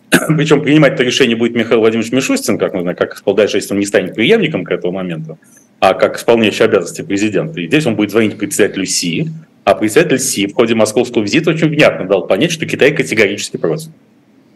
[0.35, 3.79] Причем принимать это решение будет Михаил Владимирович Мишустин, как, мы знаем, как дальше, если он
[3.79, 5.37] не станет преемником к этому моменту
[5.81, 7.59] а как исполняющий обязанности президента.
[7.59, 9.29] И здесь он будет звонить председателю Си,
[9.63, 13.89] а председатель Си в ходе московского визита очень внятно дал понять, что Китай категорически против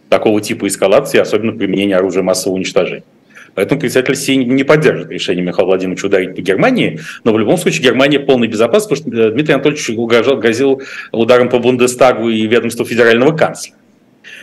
[0.10, 3.04] такого типа эскалации, особенно применения оружия массового уничтожения.
[3.56, 7.84] Поэтому председатель Си не поддержит решение Михаила Владимировича ударить по Германии, но в любом случае
[7.84, 10.82] Германия полной безопасности, потому что э, Дмитрий Анатольевич угрожал, грозил
[11.13, 13.78] ударом по Бундестагу и ведомству федерального канцлера.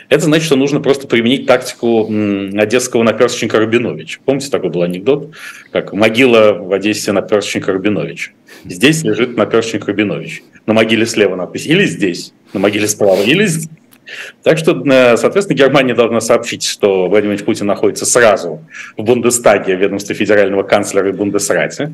[0.09, 4.20] Это значит, что нужно просто применить тактику одесского наперсточника Рабиновича.
[4.25, 5.33] Помните, такой был анекдот,
[5.70, 8.33] как могила в Одессе наперсточника Рабиновича.
[8.64, 10.42] Здесь лежит наперсточник Рабинович.
[10.66, 13.68] На могиле слева надпись «или здесь», на могиле справа «или здесь».
[14.42, 18.64] Так что, э, соответственно, Германия должна сообщить, что Владимир Путин находится сразу
[18.96, 21.92] в Бундестаге, в ведомстве федерального канцлера и Бундесрате,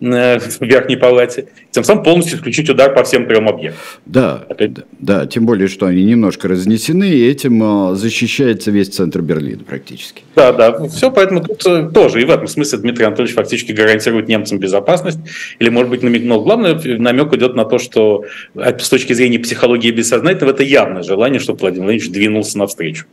[0.00, 3.80] э, в Верхней Палате, тем самым полностью исключить удар по всем трем объектам.
[4.06, 4.72] Да, Опять...
[4.98, 10.22] да, тем более, что они немножко разнесены, и этим э, защищается весь центр Берлина практически.
[10.34, 14.58] Да, да, все, поэтому тут тоже, и в этом смысле Дмитрий Анатольевич фактически гарантирует немцам
[14.58, 15.18] безопасность,
[15.58, 19.90] или, может быть, намек, но главное, намек идет на то, что с точки зрения психологии
[19.90, 23.06] бессознательного, это явное желание, чтобы Владимир Владимирович двинулся навстречу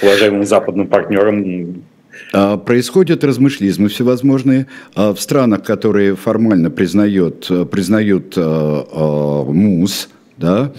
[0.00, 1.84] уважаемым западным партнерам.
[2.32, 10.72] А, происходят размышлизмы всевозможные а, в странах, которые формально признают, признают а, МУС, да,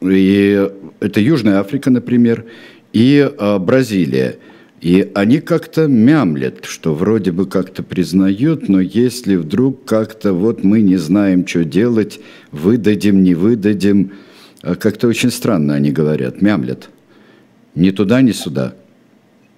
[0.00, 0.68] и
[1.00, 2.44] это Южная Африка, например,
[2.92, 3.28] и
[3.60, 4.36] Бразилия.
[4.80, 10.82] И они как-то мямлят, что вроде бы как-то признают, но если вдруг как-то вот мы
[10.82, 12.20] не знаем, что делать,
[12.52, 14.27] выдадим, не выдадим– а
[14.62, 16.90] как-то очень странно они говорят, мямлят.
[17.74, 18.74] Ни туда, ни сюда.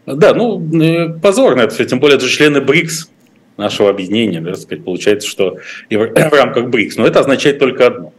[0.06, 3.10] Да, ну, э, позорно это все, тем более это же члены БРИКС,
[3.56, 5.58] нашего объединения, да, сказать, получается, что
[5.88, 6.96] и в, в рамках БРИКС.
[6.96, 8.12] Но это означает только одно,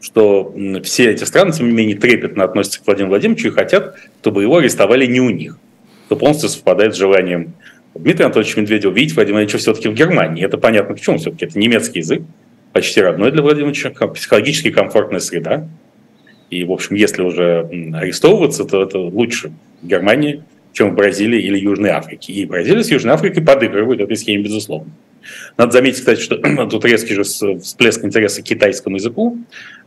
[0.00, 4.42] что все эти страны, тем не менее, трепетно относятся к Владимиру Владимировичу и хотят, чтобы
[4.42, 5.58] его арестовали не у них.
[6.06, 7.54] Это полностью совпадает с желанием
[7.94, 10.44] Дмитрия Анатольевича Медведева видеть Владимира Владимировича все-таки в Германии.
[10.44, 11.18] Это понятно почему.
[11.18, 12.22] Все-таки это немецкий язык,
[12.72, 15.68] почти родной для Владимира Владимировича, психологически комфортная среда.
[16.50, 21.90] И, в общем, если уже арестовываться, то это лучше Германии, чем в Бразилии или Южной
[21.90, 22.32] Африке.
[22.32, 24.90] И Бразилия с Южной Африкой подыгрывают этой схеме, безусловно.
[25.56, 26.36] Надо заметить, кстати, что
[26.70, 29.38] тут резкий же всплеск интереса к китайскому языку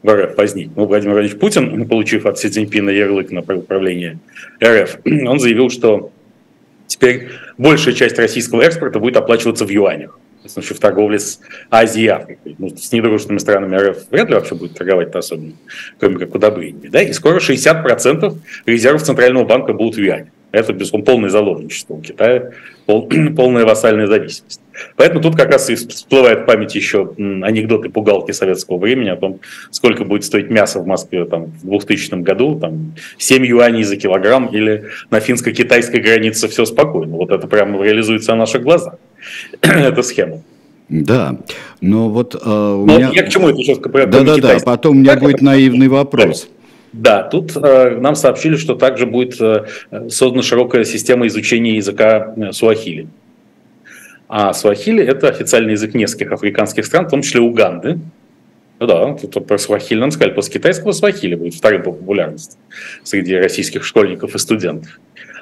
[0.03, 0.71] в РФ возник.
[0.75, 4.19] Ну, Владимир Владимирович Путин, получив от Си Цзиньпина ярлык на управление
[4.63, 6.11] РФ, он заявил, что
[6.87, 12.55] теперь большая часть российского экспорта будет оплачиваться в юанях в торговле с Азией и Африкой.
[12.57, 15.53] Ну, с недружественными странами РФ вряд ли вообще будет торговать-то особенно,
[15.99, 16.87] кроме как удобрениями.
[16.87, 17.01] Да?
[17.01, 20.31] И скоро 60% резервов Центрального банка будут в юане.
[20.51, 22.51] Это, безусловно, полное заложничество у Китая,
[22.85, 24.59] пол, полная вассальная зависимость.
[24.95, 29.39] Поэтому тут как раз и всплывает в памяти еще анекдоты пугалки советского времени о том,
[29.69, 34.47] сколько будет стоить мясо в Москве там, в 2000 году, там, 7 юаней за килограмм,
[34.47, 37.15] или на финско-китайской границе все спокойно.
[37.15, 38.95] Вот это прямо реализуется на наших глазах,
[39.61, 40.41] эта схема.
[40.89, 41.37] Да,
[41.79, 43.11] но вот э, у но меня...
[43.13, 43.77] Я к чему это сейчас?
[43.77, 46.49] Да-да-да, потом у меня будет наивный вопрос.
[46.49, 46.60] Да,
[47.23, 49.65] тут э, нам сообщили, что также будет э,
[50.09, 53.07] создана широкая система изучения языка э, суахили.
[54.27, 57.99] А суахили– это официальный язык нескольких африканских стран, в том числе Уганды.
[58.79, 62.57] Ну да, тут про суахили нам сказали, после китайского суахили будет вторым по популярности
[63.03, 64.99] среди российских школьников и студентов.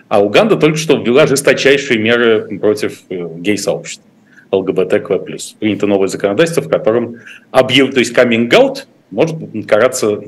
[0.08, 4.06] А Уганда только что ввела жесточайшие меры против э, гей-сообщества.
[4.52, 5.20] ЛГБТК+.
[5.60, 7.18] Принято новое законодательство, в котором
[7.52, 7.94] объяв...
[7.94, 9.36] то есть каминг-аут может
[9.68, 10.20] караться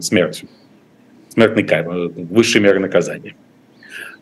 [0.00, 0.48] смертью
[1.32, 1.88] смертный казнь,
[2.30, 3.34] высшие меры наказания.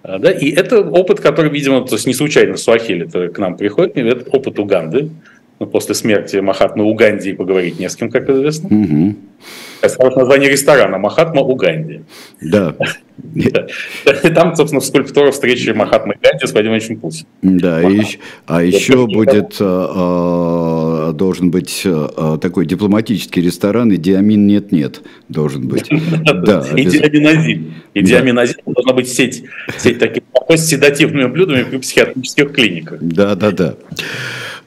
[0.02, 3.96] А, да, и это опыт, который, видимо, то есть не случайно Суахили к нам приходит,
[3.96, 5.10] это опыт Уганды.
[5.58, 8.68] Ну, после смерти Махатмы Уганди поговорить не с кем, как известно.
[8.74, 9.14] Угу.
[9.82, 12.00] Это название ресторана Махатма Уганди.
[12.40, 12.74] Да.
[14.34, 17.26] Там, собственно, скульптура встречи Махатмы Ганди с Владимиром Путиным.
[17.42, 17.82] Да,
[18.46, 25.68] а еще будет, а, а, должен быть а, такой дипломатический ресторан, и диамин нет-нет должен
[25.68, 25.88] быть.
[26.40, 27.74] Да, и диаминозин.
[27.94, 29.44] И диаминозин должна быть сеть,
[29.78, 32.98] сеть таких с седативными блюдами при психиатрических клиниках.
[33.00, 33.76] Да, да, да.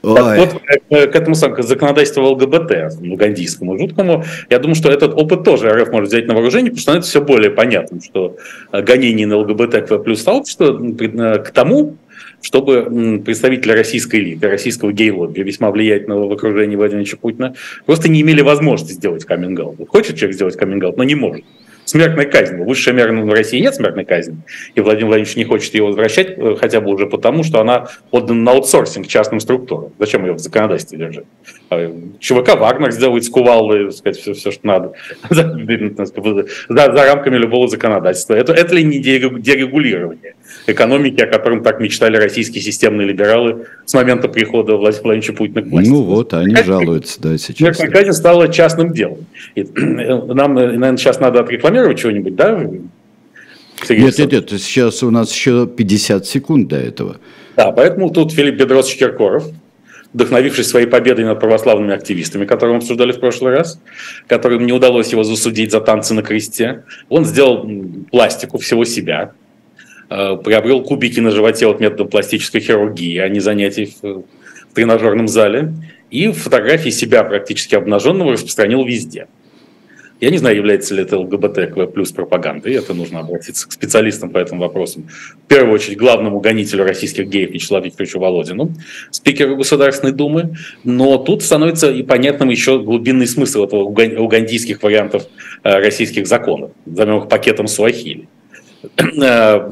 [0.04, 5.92] Так вот, к этому законодательству ЛГБТ, угандийскому жуткому, я думаю, что этот опыт тоже РФ
[5.92, 8.36] может взять на вооружение, потому что становится все более понятным, что
[8.74, 10.78] гонение на ЛГБТ плюс сообщество
[11.38, 11.96] к тому,
[12.44, 18.42] чтобы представители российской элиты, российского гей-лобби, весьма влиятельного в окружении Владимира Путина, просто не имели
[18.42, 19.54] возможности сделать каминг
[19.90, 21.46] Хочет человек сделать каминг но не может
[21.86, 22.64] смертной казни.
[22.64, 24.38] Высшая мера в России нет смертной казни,
[24.76, 28.42] и Владимир Владимирович не хочет ее возвращать, э, хотя бы уже потому, что она отдана
[28.42, 29.92] на аутсорсинг частным структурам.
[30.00, 31.26] Зачем ее в законодательстве держать?
[31.70, 34.94] А, ЧВК Вагнер сделает с кувалдой, сказать, все, все, что надо,
[35.30, 35.44] за,
[36.70, 38.34] за рамками любого законодательства.
[38.34, 40.36] Это, это ли не дерегулирование
[40.68, 45.68] экономики, о котором так мечтали российские системные либералы с момента прихода Владимира Владимировича Путина к
[45.68, 45.90] власти?
[45.90, 47.78] Ну вот, они жалуются, да, сейчас.
[47.78, 49.26] Смертная казнь стала частным делом.
[49.56, 52.68] И, э, нам, наверное, сейчас надо отрекламировать чего-нибудь, да?
[53.90, 57.18] Нет, нет, нет, сейчас у нас еще 50 секунд до этого.
[57.56, 59.46] Да, поэтому тут Филипп Бедросович Киркоров,
[60.14, 63.80] вдохновившись своей победой над православными активистами, которые мы обсуждали в прошлый раз,
[64.28, 67.70] которым не удалось его засудить за танцы на кресте, он сделал
[68.12, 69.34] пластику всего себя,
[70.10, 74.24] э, приобрел кубики на животе от метода пластической хирургии, а не занятий в
[74.74, 75.74] тренажерном зале,
[76.10, 79.28] и фотографии себя практически обнаженного распространил везде–
[80.24, 84.38] я не знаю, является ли это ЛГБТ плюс пропагандой, это нужно обратиться к специалистам по
[84.38, 85.10] этим вопросам.
[85.44, 88.72] В первую очередь, главному гонителю российских геев Вячеславу Викторовичу Володину,
[89.12, 90.56] спикеру Государственной Думы.
[90.86, 95.28] Но тут становится и понятным еще глубинный смысл этого угандийских вариантов
[95.62, 98.30] э, российских законов, назовем их пакетом Суахили.
[99.22, 99.72] Э,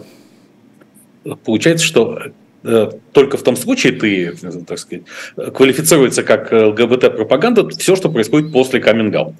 [1.45, 2.19] получается, что
[2.63, 4.33] э, только в том случае ты,
[4.67, 5.05] так сказать,
[5.53, 9.37] квалифицируется как ЛГБТ-пропаганда все, что происходит после каминг-аута.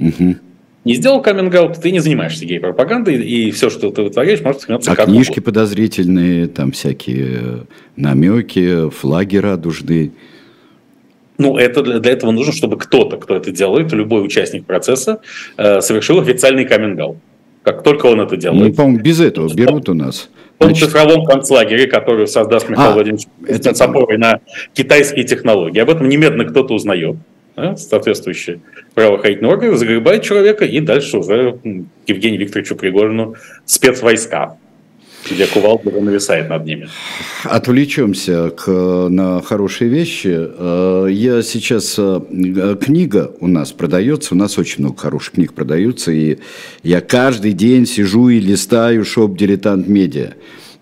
[0.00, 0.36] Угу
[0.84, 4.96] не сделал каминг ты не занимаешься гей-пропагандой, и все, что ты вытворяешь, может становиться а
[4.96, 5.44] как книжки угодно.
[5.44, 7.66] подозрительные, там всякие
[7.96, 10.12] намеки, флаги радужные.
[11.38, 15.20] Ну, это для, для этого нужно, чтобы кто-то, кто это делает, любой участник процесса,
[15.56, 17.16] э, совершил официальный каминг
[17.62, 18.68] Как только он это делает.
[18.68, 20.28] Ну, по-моему, без этого берут у нас.
[20.58, 23.74] В том цифровом концлагере, который создаст Михаил а, Владимирович это...
[23.74, 24.40] с опорой на
[24.72, 25.80] китайские технологии.
[25.80, 27.16] Об этом немедленно кто-то узнает
[27.56, 28.60] да, соответствующие
[28.94, 31.58] правоохранительные органы, загребают человека и дальше уже
[32.06, 34.56] Евгению Викторовичу Пригожину спецвойска.
[35.30, 36.88] где кувалда нависает над ними.
[37.44, 38.70] Отвлечемся к,
[39.08, 40.36] на хорошие вещи.
[40.36, 41.96] Э, я сейчас...
[41.98, 46.38] Э, книга у нас продается, у нас очень много хороших книг продаются, и
[46.82, 50.34] я каждый день сижу и листаю шоп «Дилетант Медиа».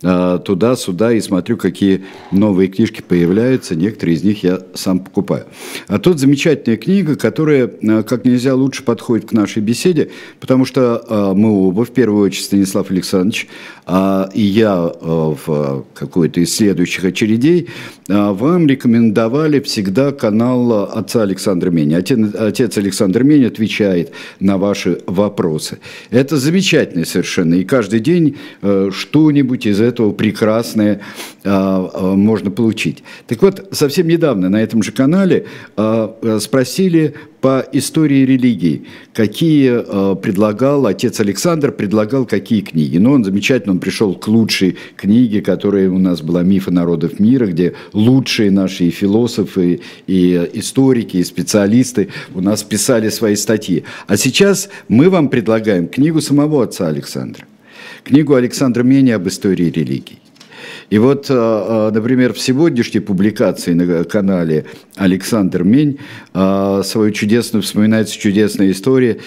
[0.04, 3.74] А, туда-сюда и смотрю, какие новые книжки появляются.
[3.74, 5.46] Некоторые из них я сам покупаю.
[5.86, 10.10] А тут замечательная книга, которая а, как нельзя лучше подходит к нашей беседе,
[10.40, 13.48] потому что а, мы оба, в первую очередь Станислав Александрович,
[13.86, 17.68] и я в какой-то из следующих очередей,
[18.06, 21.94] вам рекомендовали всегда канал отца Александра Мени.
[21.94, 25.78] Отец Александр Мень отвечает на ваши вопросы.
[26.10, 27.54] Это замечательно совершенно.
[27.54, 28.36] И каждый день
[28.90, 31.00] что-нибудь из этого прекрасное
[31.44, 33.02] а, а, можно получить.
[33.26, 40.86] Так вот, совсем недавно на этом же канале а, спросили по истории религии, какие предлагал
[40.86, 42.96] отец Александр, предлагал какие книги.
[42.96, 47.20] Но ну, он замечательно, он пришел к лучшей книге, которая у нас была «Мифы народов
[47.20, 53.84] мира», где лучшие наши и философы, и историки, и специалисты у нас писали свои статьи.
[54.06, 57.44] А сейчас мы вам предлагаем книгу самого отца Александра
[58.04, 60.21] книгу Александра Мени об истории религий.
[60.90, 65.98] И вот, э, э, например, в сегодняшней публикации на канале Александр Мень
[66.34, 69.18] э, свою чудесную, вспоминается чудесная история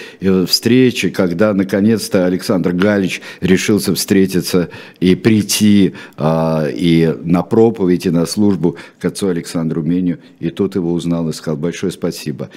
[0.46, 4.68] встречи, когда наконец-то Александр Галич решился встретиться
[5.00, 10.18] и прийти и на проповедь, и на службу к отцу Александру Меню.
[10.40, 12.50] И тот его узнал и сказал, большое спасибо,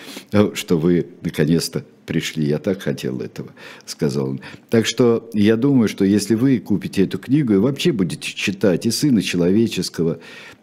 [0.54, 3.50] что вы наконец-то пришли, я так хотел этого,
[3.86, 4.42] сказал он.
[4.72, 8.92] Так что я думаю, что если вы купите эту книгу и вообще будете читать и
[8.92, 10.18] Сына Человеческого,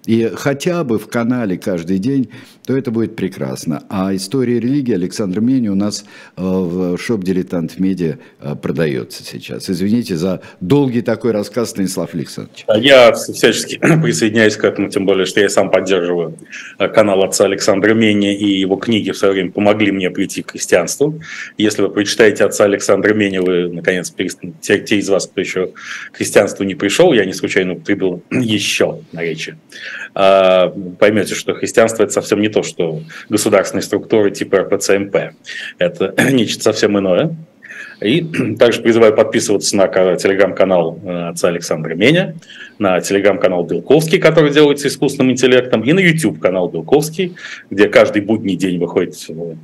[0.07, 2.31] и хотя бы в канале каждый день,
[2.67, 3.85] то это будет прекрасно.
[3.89, 6.05] А история религии Александра Мени у нас
[6.37, 9.71] э, в шоп «Дилетант Медиа» э, продается сейчас.
[9.71, 12.65] Извините за долгий такой рассказ, Станислав Александрович.
[12.77, 16.37] Я всячески присоединяюсь к этому, тем более, что я сам поддерживаю
[16.79, 20.53] э, канал отца Александра Мени, и его книги в свое время помогли мне прийти к
[20.53, 21.21] христианству.
[21.59, 24.13] Если вы прочитаете отца Александра Мени, вы, наконец,
[24.61, 25.71] те, те из вас, кто еще
[26.13, 32.03] к христианству не пришел, я не случайно употребил еще на речи, а, поймете, что христианство
[32.03, 35.17] это совсем не то, что государственные структуры типа РПЦМП.
[35.79, 37.37] Это нечто совсем иное.
[38.01, 38.23] И
[38.59, 42.35] также призываю подписываться на телеграм-канал э, отца Александра Меня,
[42.79, 47.35] на телеграм-канал Белковский, который делается искусственным интеллектом, и на YouTube-канал Белковский,
[47.71, 49.55] где каждый будний день выходит э,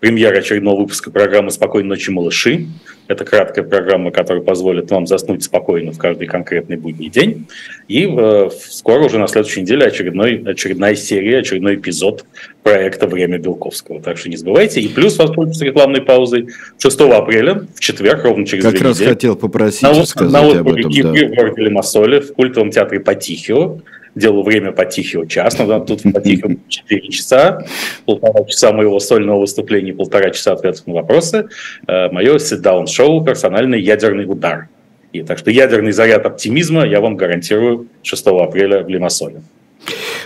[0.00, 2.66] премьера очередного выпуска программы «Спокойной ночи, малыши».
[3.08, 7.46] Это краткая программа, которая позволит вам заснуть спокойно в каждый конкретный будний день.
[7.88, 12.26] И э, скоро уже на следующей неделе очередной, очередная серия, очередной эпизод
[12.62, 14.02] проекта «Время Белковского».
[14.02, 14.82] Так что не забывайте.
[14.82, 19.08] И плюс воспользуйтесь рекламной паузой 6 апреля, в четверг, ровно через как две раз недели.
[19.08, 20.92] хотел попросить на, сказать на об этом.
[20.92, 21.08] Да.
[21.08, 23.78] в городе Лимассоле, в культовом театре Патихио
[24.14, 27.64] делал время по Тихио час, но тут в Тихио 4 часа,
[28.04, 31.48] полтора часа моего сольного выступления, полтора часа ответов на вопросы.
[31.86, 34.68] Э, Мое sit-down-шоу «Персональный ядерный удар».
[35.12, 39.40] И так что ядерный заряд оптимизма я вам гарантирую 6 апреля в Лимассоле.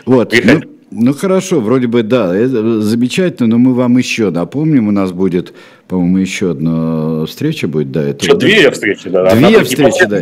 [0.07, 0.35] Вот.
[0.45, 5.13] Ну, ну хорошо, вроде бы да, это замечательно, но мы вам еще напомним, у нас
[5.13, 5.53] будет
[5.93, 8.27] по-моему, еще одна встреча будет до этого.
[8.27, 9.35] Еще две встречи, да.
[9.35, 10.21] Две Она встречи, да.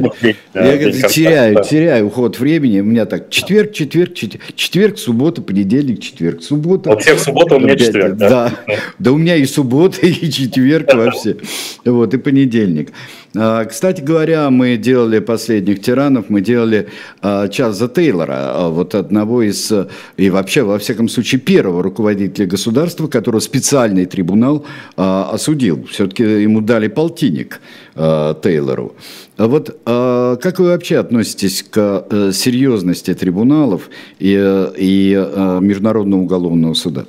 [0.52, 1.62] Я говорю, теряю, да.
[1.62, 2.80] теряю уход времени.
[2.80, 6.90] У меня так четверг, четверг, четверг, четверг, суббота, понедельник, четверг, суббота.
[6.90, 8.28] У всех суббота, у меня четверг, да?
[8.28, 11.36] Да, да у меня и суббота, и четверг вообще.
[11.84, 12.90] Вот, и понедельник.
[13.36, 16.88] А, кстати говоря, мы делали последних тиранов, мы делали
[17.22, 19.72] а, Чарльза Тейлора, а, вот одного из,
[20.16, 25.84] и вообще, во всяком случае, первого руководителя государства, которого специальный трибунал осудил судил.
[25.90, 27.60] Все-таки ему дали полтинник
[27.94, 28.94] э, Тейлору.
[29.36, 35.58] А вот э, как вы вообще относитесь к э, серьезности трибуналов и, э, и э,
[35.60, 37.04] Международного уголовного суда?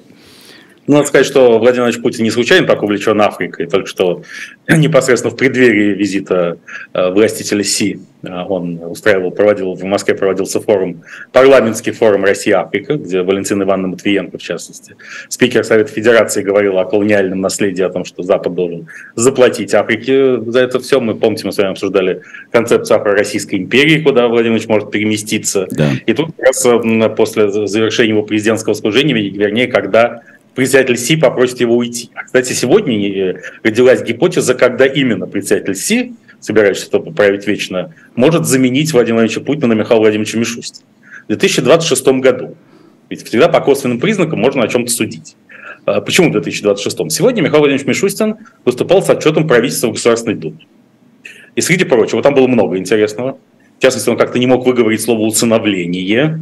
[0.92, 4.24] Ну, надо сказать, что Владимир Владимирович Путин не случайно так увлечен Африкой, только что
[4.68, 6.58] непосредственно в преддверии визита
[6.94, 13.22] э, властителя Си э, он устраивал, проводил, в Москве проводился форум, парламентский форум Россия-Африка, где
[13.22, 14.98] Валентина Ивановна Матвиенко, в частности,
[15.30, 20.60] спикер Совета Федерации говорил о колониальном наследии, о том, что Запад должен заплатить Африке за
[20.60, 21.00] это все.
[21.00, 25.68] Мы, помните, мы с вами обсуждали концепцию Афро-Российской империи, куда Владимир Владимирович может переместиться.
[25.72, 25.88] Да.
[26.06, 26.68] И тут как раз
[27.16, 30.24] после завершения его президентского служения, вернее, когда
[30.56, 32.10] председатель Си попросит его уйти.
[32.14, 38.92] А, кстати, сегодня э, родилась гипотеза, когда именно председатель Си, собирающийся править вечно, может заменить
[38.94, 40.86] Владимира Владимировича Путина на Михаила Владимировича Мишустина.
[41.26, 42.56] В 2026 году.
[43.10, 45.36] Ведь всегда по косвенным признакам можно о чем-то судить.
[45.86, 47.12] А, почему в 2026?
[47.12, 48.36] Сегодня Михаил Владимирович Мишустин
[48.66, 50.68] выступал с отчетом правительства в Государственной Думе.
[51.56, 53.38] И среди прочего, там было много интересного.
[53.78, 56.40] В частности, он как-то не мог выговорить слово «усыновление»,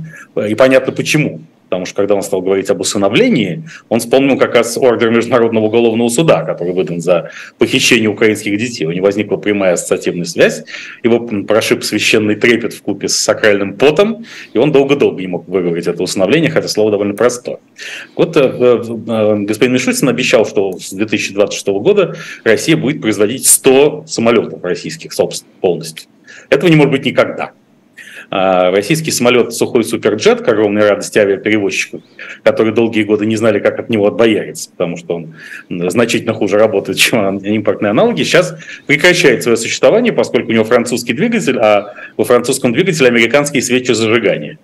[0.48, 4.76] и понятно почему потому что когда он стал говорить об усыновлении, он вспомнил как раз
[4.76, 8.86] ордер Международного уголовного суда, который выдан за похищение украинских детей.
[8.86, 10.64] У него возникла прямая ассоциативная связь,
[11.04, 15.86] его прошиб священный трепет в купе с сакральным потом, и он долго-долго не мог выговорить
[15.86, 17.60] это усыновление, хотя слово довольно простое.
[18.16, 24.06] Вот э, э, э господин Мишустин обещал, что с 2026 года Россия будет производить 100
[24.08, 26.10] самолетов российских, собственно, полностью.
[26.50, 27.52] Этого не может быть никогда.
[28.32, 32.02] А, российский самолет «Сухой Суперджет» к огромной радости авиаперевозчиков,
[32.44, 35.36] которые долгие годы не знали, как от него отбояриться, потому что он
[35.70, 38.56] значительно хуже работает, чем импортные аналоги, сейчас
[38.86, 44.60] прекращает свое существование, поскольку у него французский двигатель, а у французском двигателе американские свечи зажигания.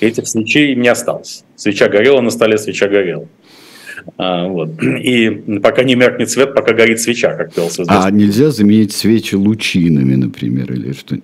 [0.00, 1.44] Этих свечей не осталось.
[1.54, 3.28] Свеча горела на столе, свеча горела.
[4.18, 4.70] А, вот.
[4.82, 10.14] И пока не меркнет свет, пока горит свеча, как пел А нельзя заменить свечи лучинами,
[10.14, 11.18] например, или что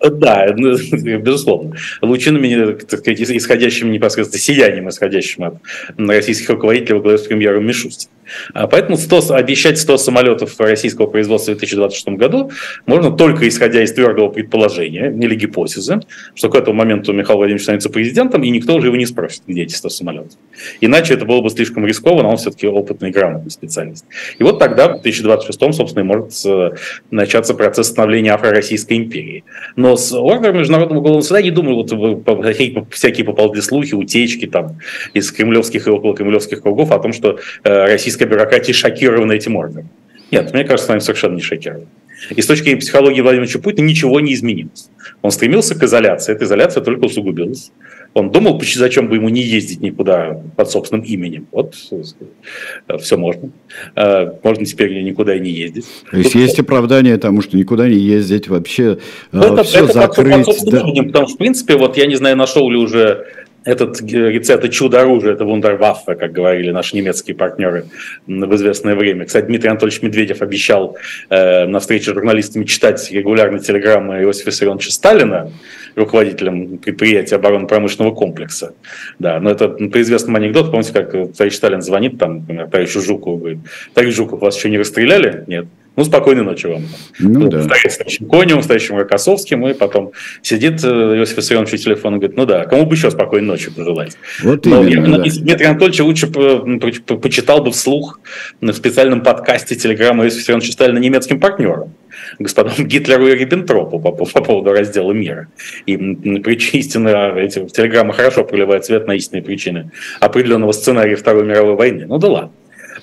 [0.00, 0.76] Да, ну,
[1.18, 1.76] безусловно.
[2.02, 5.54] Лучинами, так сказать, исходящим непосредственно сиянием, исходящим от
[5.96, 8.10] российских руководителей во главе с премьером Мишустин.
[8.54, 12.50] А поэтому 100, обещать 100 самолетов российского производства в 2026 году
[12.86, 16.00] можно только исходя из твердого предположения или гипотезы,
[16.34, 19.62] что к этому моменту Михаил Владимирович становится президентом, и никто уже его не спросит, где
[19.62, 20.32] эти 100 самолетов.
[20.80, 24.04] Иначе это было бы слишком рискованно, он все-таки опытный грамотный специалист.
[24.38, 26.70] И вот тогда, в 2026, собственно, и может э,
[27.10, 29.44] начаться процесс становления Афро-Российской империи.
[29.76, 34.78] Но с органом Международного уголовного суда, не думаю, вот всякие поползли слухи, утечки там
[35.14, 39.56] из кремлевских и около кремлевских кругов о том, что э, российская российская бюрократия шокирована этим
[39.56, 39.88] ордером.
[40.30, 41.86] Нет, мне кажется, они совершенно не шокированы.
[42.34, 44.88] И с точки зрения психологии Владимира Путина ничего не изменилось.
[45.22, 47.70] Он стремился к изоляции, эта изоляция только усугубилась.
[48.14, 51.46] Он думал, зачем бы ему не ездить никуда под собственным именем.
[51.52, 53.50] Вот, все можно.
[53.94, 55.84] Э, можно теперь никуда и не ездить.
[56.10, 56.40] То есть Тут...
[56.40, 58.98] есть оправдание тому, что никуда не ездить, вообще
[59.32, 60.34] ну, это, все это закрыть.
[60.34, 60.88] Под, под собственным да.
[60.88, 63.26] именем, потому что, в принципе, вот я не знаю, нашел ли уже
[63.66, 67.86] этот рецепт, это чудо оружия, это вундерваффе, как говорили наши немецкие партнеры
[68.26, 69.26] в известное время.
[69.26, 70.96] Кстати, Дмитрий Анатольевич Медведев обещал
[71.28, 75.50] э, на встрече с журналистами читать регулярно телеграммы Иосифа Виссарионовича Сталина,
[75.96, 78.74] руководителем предприятия оборонно-промышленного комплекса.
[79.18, 83.38] Да, но это по известному анекдоту, помните, как товарищ Сталин звонит там, например, товарищу Жукову,
[83.38, 83.58] говорит,
[83.94, 85.44] товарищ Жуков, вас еще не расстреляли?
[85.46, 85.66] Нет.
[85.96, 86.82] Ну, спокойной ночи вам.
[87.18, 87.62] Ну, ну да.
[87.62, 92.16] Стоит с товарищем Коневым, с товарищем Рокоссовским, и потом сидит э, Иосиф Виссарионович у телефона
[92.16, 94.18] и говорит, ну да, кому бы еще спокойной ночи пожелать.
[94.42, 95.40] Вот Но именно, я, да.
[95.40, 98.20] Дмитрий Анатольевич лучше почитал бы вслух
[98.60, 101.94] на специальном подкасте телеграммы Иосифа Виссарионовича Сталина немецким партнерам
[102.38, 105.48] господам Гитлеру и Риббентропу по, по поводу раздела мира.
[105.86, 109.90] И причины истины, эти телеграммы хорошо проливают свет на истинные причины
[110.20, 112.06] определенного сценария Второй мировой войны.
[112.06, 112.52] Ну да ладно.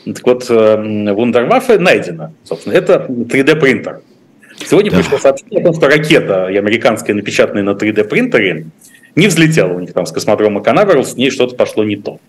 [0.06, 2.74] Так вот, э, Вундерваффе найдено, собственно.
[2.74, 4.02] Это 3D-принтер.
[4.58, 4.98] Сегодня да.
[4.98, 8.66] пришло сообщение о том, что ракета американская, напечатанная на 3D-принтере,
[9.16, 12.20] не взлетела у них там с космодрома Канаверал, с ней что-то пошло не то.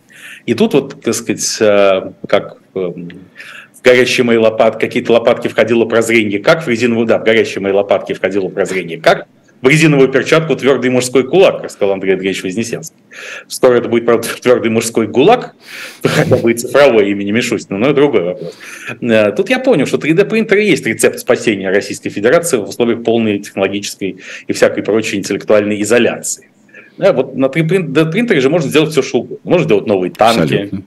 [0.46, 5.84] И тут вот, так сказать, э, как э, в горящие мои лопатки, какие-то лопатки входило
[5.84, 9.28] прозрение, как в резиновую, да, в горящие мои лопатки входило прозрение, как
[9.60, 12.98] в резиновую перчатку твердый мужской кулак, сказал Андрей Андреевич Вознесенский.
[13.46, 15.54] Скоро это будет, правда, твердый мужской гулаг,
[16.02, 18.58] хотя бы и цифровой имени Мишустина, но это другой вопрос.
[19.00, 23.38] Э, тут я понял, что 3D-принтер и есть рецепт спасения Российской Федерации в условиях полной
[23.38, 24.16] технологической
[24.46, 26.50] и всякой прочей интеллектуальной изоляции.
[26.98, 29.38] Да, вот на 3D-принтере же можно сделать все, что угодно.
[29.44, 30.84] Можно сделать новые танки, Абсолютно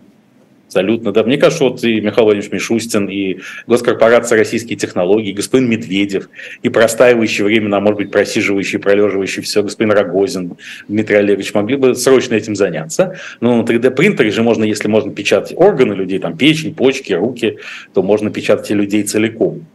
[0.67, 1.23] Абсолютно, да.
[1.23, 3.37] Мне кажется, вот и Михаил Владимирович Мишустин, и
[3.67, 6.29] госкорпорация «Российские технологии», и господин Медведев,
[6.61, 10.57] и простаивающий временно, а может быть, просиживающий, пролеживающий все господин Рогозин,
[10.89, 13.15] Дмитрий Олегович могли бы срочно этим заняться.
[13.39, 17.59] Но на 3D-принтере же можно, если можно печатать органы людей, там печень, почки, руки,
[17.93, 19.65] то можно печатать и людей целиком.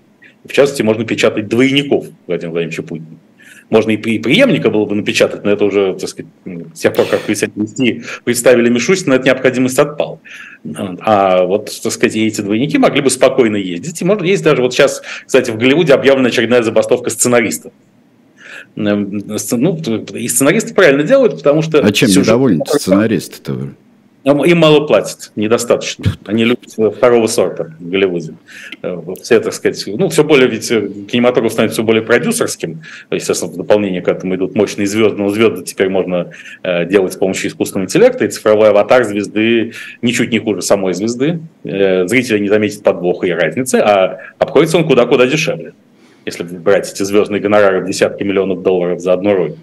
[0.44, 3.16] В частности, можно печатать двойников Владимира Владимировича Путина
[3.72, 6.30] можно и преемника было бы напечатать, но это уже, так сказать,
[6.74, 10.20] с тех пор, как вести представили Мишустина, эта необходимость отпала.
[11.00, 14.00] А вот, так сказать, эти двойники могли бы спокойно ездить.
[14.00, 17.72] И может есть даже вот сейчас, кстати, в Голливуде объявлена очередная забастовка сценаристов.
[18.76, 19.76] Эм, ну,
[20.14, 21.80] и сценаристы правильно делают, потому что...
[21.84, 23.70] А чем недовольны сценаристы-то?
[24.24, 26.04] Им мало платят, недостаточно.
[26.26, 28.34] Они любят второго сорта в Голливуде.
[28.82, 32.82] Э, все, так сказать, ну, все более, ведь э, кинематограф становится все более продюсерским.
[33.10, 36.30] Естественно, в дополнение к этому идут мощные звезды, но звезды теперь можно
[36.62, 41.40] э, делать с помощью искусственного интеллекта, и цифровой аватар звезды ничуть не хуже самой звезды.
[41.64, 45.72] Зрители не заметят подвоха и разницы, а обходится он куда-куда дешевле.
[46.26, 49.54] Если брать эти звездные гонорары в десятки миллионов долларов за одну роль.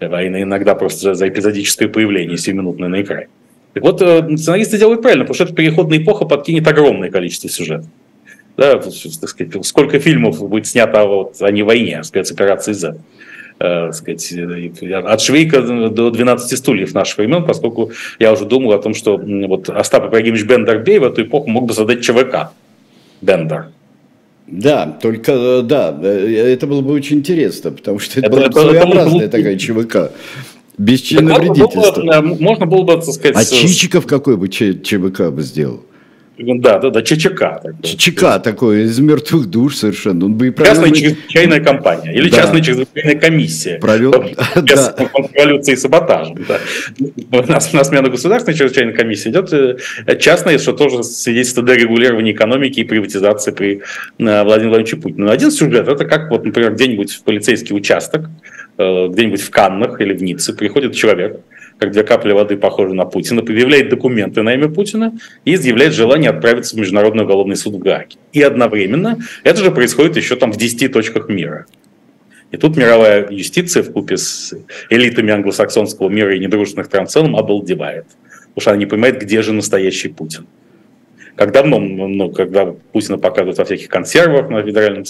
[0.00, 3.28] А иногда просто за эпизодическое появление сиюминутное на экране.
[3.74, 7.86] Так вот, э, сценаристы делают правильно, потому что эта переходная эпоха подкинет огромное количество сюжетов.
[8.56, 12.98] Да, так сказать, сколько фильмов будет снято вот, о не войне, а спецоперации Z.
[13.60, 18.78] э, сказать, э, от Швейка до 12 стульев наших времен, поскольку я уже думал о
[18.78, 22.50] том, что вот Остап Ибрагимович Бендер-Бей в эту эпоху мог бы создать ЧВК.
[23.20, 23.66] Бендер.
[24.46, 29.36] Да, только, да, это было бы очень интересно, потому что это, это была своеобразная это,
[29.36, 30.12] такая ЧВК.
[30.78, 32.22] Без чиновредительства.
[32.22, 33.36] Можно было бы, так сказать...
[33.36, 35.82] А Чичиков какой бы ЧВК бы сделал?
[36.38, 37.60] Да, да, да, ЧЧК.
[37.82, 40.26] ЧЧК такой, из мертвых душ совершенно.
[40.26, 42.36] Он бы и Частная чрезвычайная компания или да.
[42.36, 43.78] частная чрезвычайная комиссия.
[43.78, 44.94] Провел, без да.
[45.34, 46.34] революции и саботажа.
[46.46, 46.60] Да.
[47.32, 52.84] На, на смену государственной чрезвычайной комиссии идет э, частная, что тоже свидетельство дерегулирования экономики и
[52.84, 53.80] приватизации при э,
[54.18, 55.24] Владимире Владимировиче Путине.
[55.24, 58.26] Но один сюжет, это как, вот, например, где-нибудь в полицейский участок,
[58.78, 61.40] где-нибудь в Каннах или в Ницце приходит человек,
[61.78, 65.12] как две капли воды похожи на Путина, предъявляет документы на имя Путина
[65.44, 68.16] и изъявляет желание отправиться в Международный уголовный суд в Гааге.
[68.32, 71.66] И одновременно это же происходит еще там в 10 точках мира.
[72.50, 74.54] И тут мировая юстиция в купе с
[74.90, 78.06] элитами англосаксонского мира и недружественных целом обалдевает.
[78.54, 80.46] Потому что она не понимает, где же настоящий Путин.
[81.38, 85.04] Как давно, ну, когда Путина показывают во всяких консервах на, федеральном,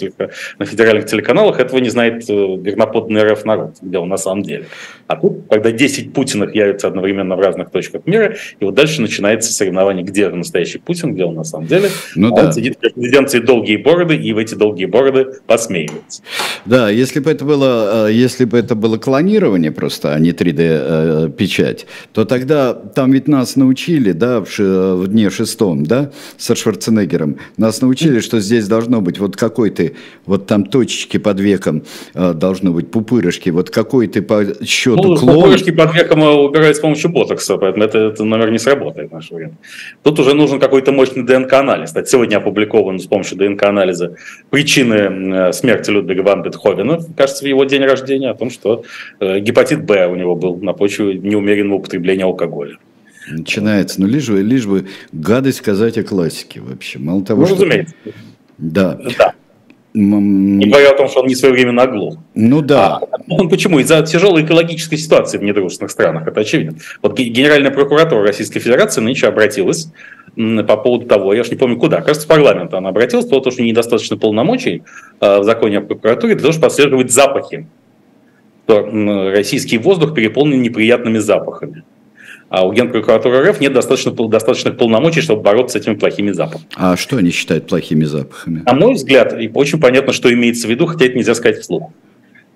[0.58, 4.66] на федеральных телеканалах, этого не знает э, верноподданный РФ народ, где он на самом деле.
[5.06, 9.54] А тут, когда 10 Путинов явятся одновременно в разных точках мира, и вот дальше начинается
[9.54, 11.88] соревнование, где настоящий Путин, где он на самом деле.
[12.14, 12.46] Ну, а да.
[12.48, 16.20] Он сидит в резиденции долгие бороды, и в эти долгие бороды посмеивается.
[16.66, 21.84] Да, если бы это было, э, если бы это было клонирование просто, а не 3D-печать,
[21.84, 27.38] э, то тогда там ведь нас научили, да, в дне шестом, да, со Шварценеггером.
[27.56, 29.92] Нас научили, что здесь должно быть вот какой-то,
[30.26, 31.82] вот там точечки под веком
[32.14, 35.34] э, должно быть, пупырышки, вот какой то по счету ну, клон.
[35.36, 39.14] Пупырышки под веком э, убирают с помощью ботокса, поэтому это, это наверное, не сработает в
[39.14, 39.54] наше время.
[40.02, 41.88] Тут уже нужен какой-то мощный ДНК-анализ.
[41.88, 44.16] Кстати, сегодня опубликован с помощью ДНК-анализа
[44.50, 48.84] причины э, смерти Людвига ван Бетховена, кажется, в его день рождения, о том, что
[49.20, 52.78] гепатит Б у него был на почве неумеренного употребления алкоголя.
[53.30, 54.00] Начинается.
[54.00, 56.98] Ну, лишь бы, лишь бы гадость сказать о классике вообще.
[56.98, 57.54] Мало того, ну, что...
[57.56, 57.94] разумеется.
[58.58, 58.98] Да.
[59.18, 59.34] Да.
[59.94, 62.16] Не говоря о том, что он не своевременно оглох.
[62.34, 62.98] Ну да.
[62.98, 63.00] А,
[63.30, 63.78] он почему?
[63.80, 66.78] Из-за тяжелой экологической ситуации в недружественных странах, это очевидно.
[67.02, 69.90] Вот Генеральная прокуратура Российской Федерации нынче обратилась
[70.36, 73.44] по поводу того, я уж не помню куда, кажется, в парламент она обратилась, по поводу
[73.44, 74.84] того, что недостаточно полномочий
[75.18, 77.66] а, в законе о прокуратуре для того, чтобы отслеживать запахи.
[78.64, 78.88] Что
[79.34, 81.82] российский воздух переполнен неприятными запахами
[82.48, 86.66] а у Генпрокуратуры РФ нет достаточно, достаточных полномочий, чтобы бороться с этими плохими запахами.
[86.76, 88.62] А что они считают плохими запахами?
[88.64, 91.90] На мой взгляд, очень понятно, что имеется в виду, хотя это нельзя сказать вслух.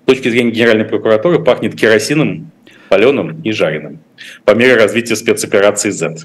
[0.05, 2.51] С точки зрения Генеральной прокуратуры пахнет керосином,
[2.89, 3.99] паленым и жареным
[4.45, 6.17] по мере развития спецоперации Z.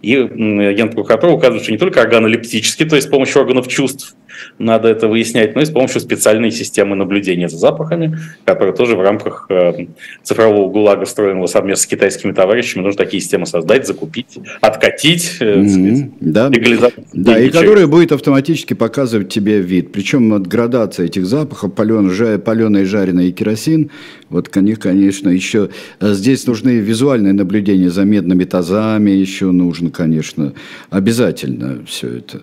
[0.00, 4.14] И Генпрокуратура указывает, что не только органолептически, то есть с помощью органов чувств,
[4.58, 9.00] надо это выяснять, но и с помощью специальной системы наблюдения за запахами, которая тоже в
[9.00, 9.86] рамках э,
[10.22, 15.68] цифрового ГУЛАГа, встроенного совместно с китайскими товарищами, нужно такие системы создать, закупить, откатить, mm-hmm.
[15.68, 16.48] сказать, да.
[16.48, 16.94] легализовать.
[17.12, 19.92] Да, и которая будет автоматически показывать тебе вид.
[19.92, 23.90] Причем вот градация этих запахов, паленый, паленый, жареный и керосин,
[24.28, 25.70] вот них, конечно, еще
[26.00, 30.52] э, здесь нужны визуальные наблюдения за медными тазами, еще нужно, конечно,
[30.90, 32.42] обязательно все это.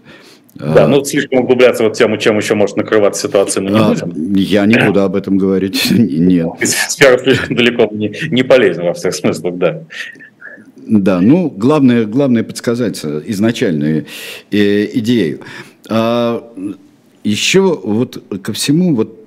[0.56, 3.89] Да, ну слишком углубляться в эту тему, чем еще может накрываться ситуация, мы не а,
[3.89, 4.34] будем.
[4.36, 6.49] Я не буду об этом говорить, нет.
[6.62, 9.84] Сфера слишком далеко не, не полезна во всех смыслах, да.
[10.86, 14.06] Да, ну, главное, главное подсказать изначальную
[14.51, 15.39] э, идею.
[15.89, 16.43] А,
[17.24, 19.20] еще вот ко всему, вот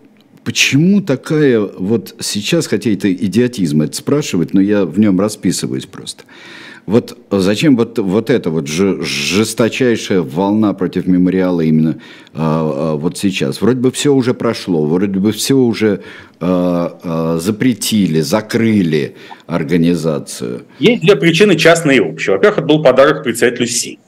[0.45, 6.24] почему такая вот сейчас, хотя это идиотизм это спрашивать, но я в нем расписываюсь просто.
[6.87, 12.01] Вот зачем вот, вот эта вот жесточайшая волна против мемориала именно
[12.32, 13.61] а, а, вот сейчас?
[13.61, 16.03] Вроде бы все уже прошло, вроде бы все уже
[16.39, 19.16] а, а, запретили, закрыли
[19.47, 20.62] организацию.
[20.78, 22.37] Есть две причины частные и общие.
[22.37, 23.99] Во-первых, это был подарок председателю Си.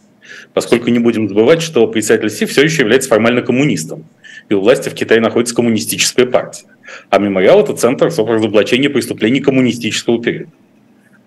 [0.54, 4.04] Поскольку не будем забывать, что председатель Си все еще является формально коммунистом.
[4.48, 6.66] И у власти в Китае находится коммунистическая партия.
[7.10, 10.50] А мемориал– это центр разоблачения преступлений коммунистического периода.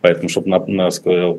[0.02, 0.90] Поэтому, чтобы на, на,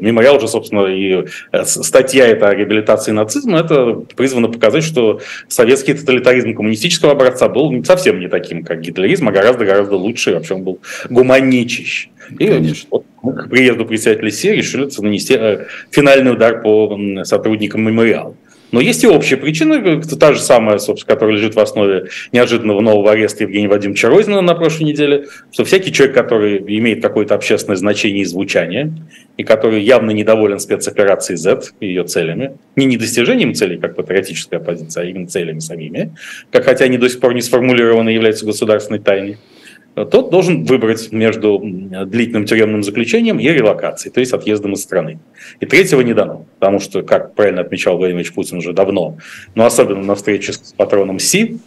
[0.01, 5.95] мемориал уже, собственно, и э, статья эта о реабилитации нацизма, это призвано показать, что советский
[5.95, 10.63] тоталитаризм коммунистического образца был совсем не таким, как гитлеризм, а гораздо-гораздо лучше, и вообще он
[10.63, 10.79] был
[11.11, 12.09] гуманничищ.
[12.39, 12.89] И Конечно.
[12.91, 18.35] вот к приезду председателя Си решили нанести э, финальный удар по сотрудникам мемориала.
[18.73, 23.13] Но есть и общая причина, та же самая, собственно, которая лежит в основе неожиданного нового
[23.13, 28.23] ареста Евгения Вадимовича Розина на прошлой неделе, что всякий человек, который имеет какое-то общественное значение
[28.23, 28.93] и звучание,
[29.37, 35.05] и который явно недоволен спецоперацией Z и ее целями, не недостижением целей, как патриотическая оппозиция,
[35.05, 36.15] а именно целями самими,
[36.51, 39.37] как хотя они до сих пор не сформулированы, являются государственной тайной,
[39.95, 45.19] тот должен выбрать между длительным тюремным заключением и релокацией, то есть отъездом из страны.
[45.61, 49.19] И третьего не дано, потому что, как правильно отмечал Владимир Путин уже давно,
[49.55, 51.59] но особенно на встрече с патроном Си,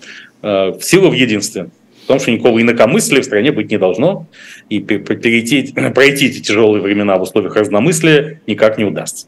[0.42, 1.70] э, сила в единстве.
[2.04, 4.28] В том, что никакого инакомыслия в стране быть не должно,
[4.70, 9.28] и перейти, пройти эти тяжелые времена в условиях разномыслия никак не удастся.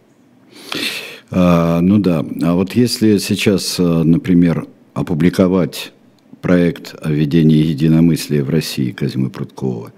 [1.30, 5.92] А, ну да, а вот если сейчас, э, например, опубликовать
[6.48, 9.92] проект о введении единомыслия в России Казимы Прудкова,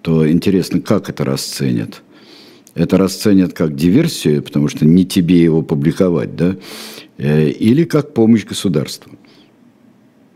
[0.00, 2.02] то интересно, как это расценят?
[2.76, 6.54] Это расценят как диверсию, потому что не тебе его публиковать, да?
[7.16, 9.17] Э, или как помощь государству?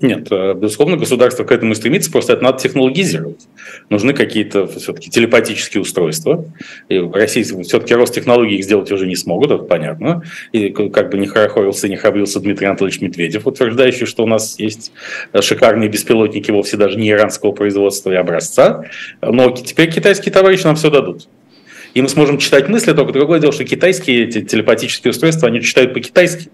[0.02, 3.46] Нет, э, безусловно, государство к этому стремится, просто это надо технологизировать.
[3.88, 6.44] Нужны какие-то все-таки телепатические устройства.
[6.88, 10.22] И в России все-таки рост технологий их сделать уже не смогут, это понятно.
[10.50, 14.92] И как бы не хорохорился, не храбрился Дмитрий Анатольевич Медведев, утверждающий, что у нас есть
[15.40, 18.84] шикарные беспилотники вовсе даже не иранского производства и образца.
[19.22, 21.28] Но теперь китайские товарищи нам все дадут
[21.94, 25.92] и мы сможем читать мысли, только другое дело, что китайские эти телепатические устройства, они читают
[25.92, 26.48] по-китайски.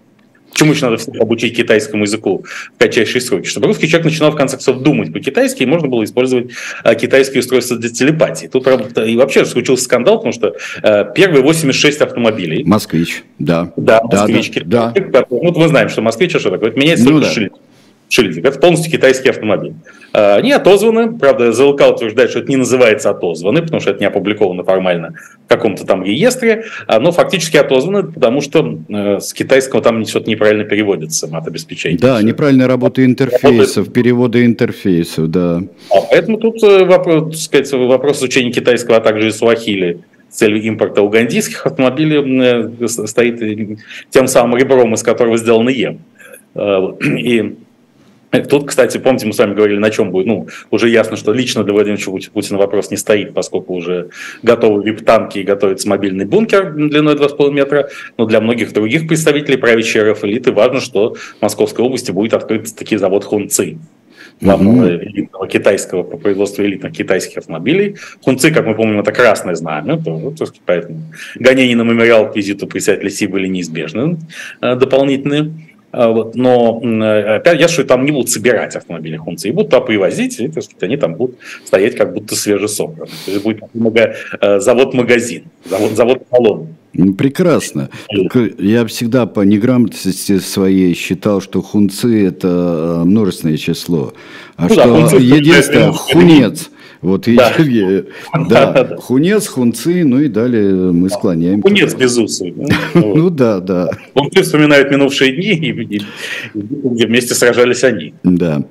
[0.59, 2.45] Почему еще надо всех обучить китайскому языку
[2.75, 3.47] в кратчайшие сроки?
[3.47, 6.51] Чтобы русский человек начинал, в конце концов, думать по-китайски, и можно было использовать
[6.83, 8.49] а, китайские устройства для телепатии.
[8.49, 12.65] Тут и вообще случился скандал, потому что а, первые 86 автомобилей...
[12.65, 13.73] Москвич, да.
[13.77, 14.51] Да, москвич.
[14.65, 15.27] Да, да.
[15.31, 16.71] Ну, мы знаем, что москвич, а что такое?
[16.71, 17.31] Это меняется ну, да.
[17.31, 17.53] шильдик
[18.09, 18.45] шильдик.
[18.45, 19.75] Это полностью китайский автомобиль.
[20.13, 24.07] А, они отозваны, правда, ЗЛК утверждает, что это не называется отозваны, потому что это не
[24.07, 29.83] опубликовано формально в каком-то там реестре, а, но фактически отозваны, потому что э, с китайского
[29.83, 31.99] там что-то неправильно переводится матобеспечение.
[31.99, 35.63] Да, неправильная работа интерфейсов, переводы интерфейсов, да.
[35.91, 40.01] А поэтому тут э, вопрос, сказать, вопрос изучения китайского, а также и суахили
[40.31, 43.79] с целью импорта угандийских автомобилей э, стоит
[44.11, 46.01] тем самым ребром, из которого сделан ЕМ.
[47.19, 47.57] И
[48.31, 50.27] Тут, кстати, помните, мы с вами говорили, на чем будет.
[50.27, 52.01] Ну, уже ясно, что лично для Владимира
[52.33, 54.11] Путина вопрос не стоит, поскольку уже
[54.43, 57.89] готовы вип-танки и готовится мобильный бункер длиной 2,5 метра.
[58.19, 62.75] Но для многих других представителей правящей РФ элиты важно, что в Московской области будет открыт
[62.75, 63.79] таки завод Хунци
[64.41, 65.05] главного mm-hmm.
[65.05, 67.97] элитного китайского по производству элитных китайских автомобилей.
[68.23, 71.03] Хунци, как мы помним, это красное знамя, то, то, поэтому
[71.35, 74.19] гонения на мемориал к визиту председателя Си были неизбежны
[74.61, 75.53] э, дополнительные.
[75.99, 76.81] А, вот, но
[77.35, 80.63] опять я что там не будут собирать автомобили Хунцы, и будут туда привозить, и так
[80.63, 83.17] сказать, они там будут стоять как будто свежесобранные.
[83.27, 83.65] То есть будет
[84.41, 86.69] э, завод-магазин, завод, завод-салон.
[86.93, 87.91] Ну, прекрасно.
[88.59, 94.13] Я всегда по неграмотности своей считал, что хунцы– это э, множественное число.
[94.55, 96.71] А ну, что да, единственное, хунец–
[97.01, 97.53] вот да.
[97.59, 98.05] и,
[98.49, 101.63] да, да, хунец, хунцы, ну и далее мы склоняем.
[101.63, 102.55] Хунец без усы.
[102.95, 103.91] Ну да, да.
[104.15, 106.03] Хунцы вспоминают минувшие дни, и
[106.55, 108.15] где вместе сражались они.
[108.23, 108.63] Да.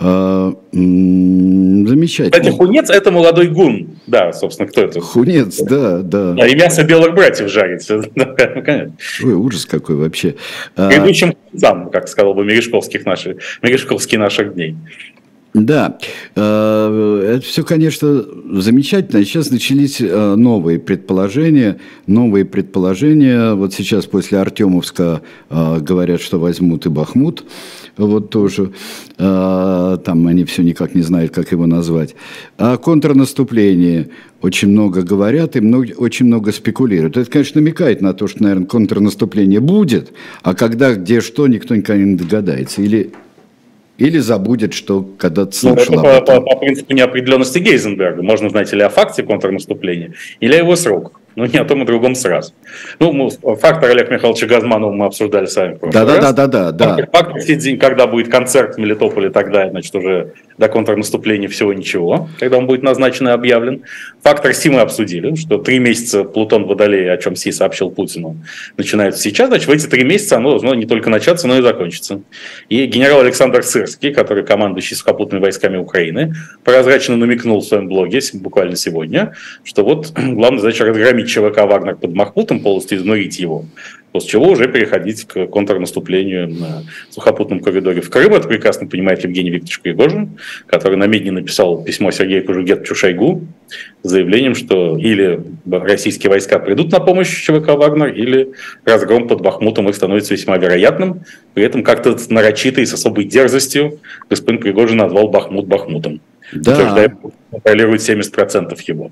[0.00, 2.30] А, замечательно.
[2.30, 3.98] Кстати, хунец– это молодой гун.
[4.06, 5.00] Да, собственно, кто это?
[5.00, 6.36] Хунец, да, да.
[6.38, 7.96] А и мясо белых братьев жарится.
[9.24, 10.36] Ой, ужас какой вообще.
[10.76, 14.76] Предыдущим хунцам, как сказал бы Мережковских наших, Мережковский наших дней.
[15.54, 15.98] Да,
[16.36, 18.22] э, это все, конечно,
[18.52, 19.24] замечательно.
[19.24, 21.78] Сейчас начались э, новые предположения.
[22.06, 23.54] Новые предположения.
[23.54, 27.44] Вот сейчас после Артемовска э, говорят, что возьмут и Бахмут.
[27.96, 28.72] Вот тоже.
[29.16, 32.14] Там они все никак не знают, как его назвать.
[32.56, 37.16] О контрнаступлении очень много говорят и много, очень много спекулируют.
[37.16, 42.04] Это, конечно, намекает на то, что, наверное, контрнаступление будет, а когда, где, что, никто никогда
[42.04, 42.82] не догадается.
[42.82, 43.10] Или
[43.98, 48.22] или забудет, что когда-то ну, слышал ну, это по, по, по принципу неопределенности Гейзенберга.
[48.22, 51.86] Можно знать или о факте контрнаступления, или о его сроках но не о том и
[51.86, 52.52] другом сразу.
[52.98, 55.78] Ну, фактор Олега Михайловича Газманова мы обсуждали с вами.
[55.92, 57.08] Да, да, да, да, да, да.
[57.12, 57.40] Фактор,
[57.78, 62.82] когда будет концерт в Мелитополе, тогда, значит, уже до контрнаступления всего ничего, когда он будет
[62.82, 63.84] назначен и объявлен.
[64.24, 68.36] Фактор Си мы обсудили, что три месяца Плутон Водолея, о чем Си сообщил Путину,
[68.76, 69.48] начинается сейчас.
[69.48, 72.22] Значит, в эти три месяца оно должно не только начаться, но и закончиться.
[72.68, 76.34] И генерал Александр Сырский, который командующий сухопутными войсками Украины,
[76.64, 82.14] прозрачно намекнул в своем блоге буквально сегодня, что вот главная задача разгромить ЧВК «Вагнер» под
[82.14, 83.64] Махмутом, полностью изнурить его,
[84.12, 88.34] после чего уже переходить к контрнаступлению на сухопутном коридоре в Крым.
[88.34, 93.46] Это прекрасно понимает Евгений Викторович Пригожин, который намедни написал письмо Сергею Кужугетовичу Шойгу
[94.02, 98.50] с заявлением, что или российские войска придут на помощь ЧВК «Вагнер», или
[98.84, 101.22] разгром под Бахмутом их становится весьма вероятным.
[101.54, 104.00] При этом как-то нарочито и с особой дерзостью
[104.30, 106.20] господин Пригожин назвал Бахмут Бахмутом.
[106.52, 106.72] Да.
[106.72, 107.16] Утверждая,
[107.50, 109.10] контролирует 70% его.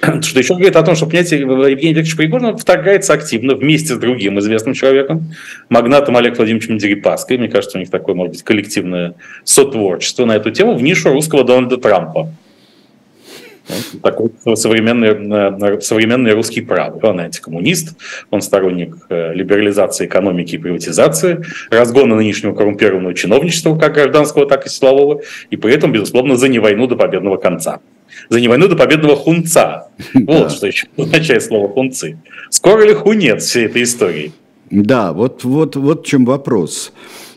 [0.22, 4.38] Что еще говорит о том, что понятие Евгений Викторович Пригожин вторгается активно вместе с другим
[4.40, 5.34] известным человеком,
[5.68, 7.38] магнатом Олег Владимировичем Дерипаской.
[7.38, 9.14] Мне кажется, у них такое, может быть, коллективное
[9.44, 12.30] сотворчество на эту тему в нишу русского Дональда Трампа.
[14.02, 17.00] Такой современный, э, современный русский правый.
[17.02, 17.96] Он антикоммунист,
[18.30, 24.68] он сторонник э, либерализации экономики и приватизации, разгона нынешнего коррумпированного чиновничества, как гражданского, так и
[24.68, 27.80] силового, и при этом, безусловно, за не войну до победного конца
[28.28, 29.88] за не войну до победного хунца.
[30.14, 32.18] Вот что еще означает слово хунцы.
[32.50, 34.32] Скоро ли хунец всей этой истории?
[34.70, 36.92] Да, вот, вот, вот в чем вопрос.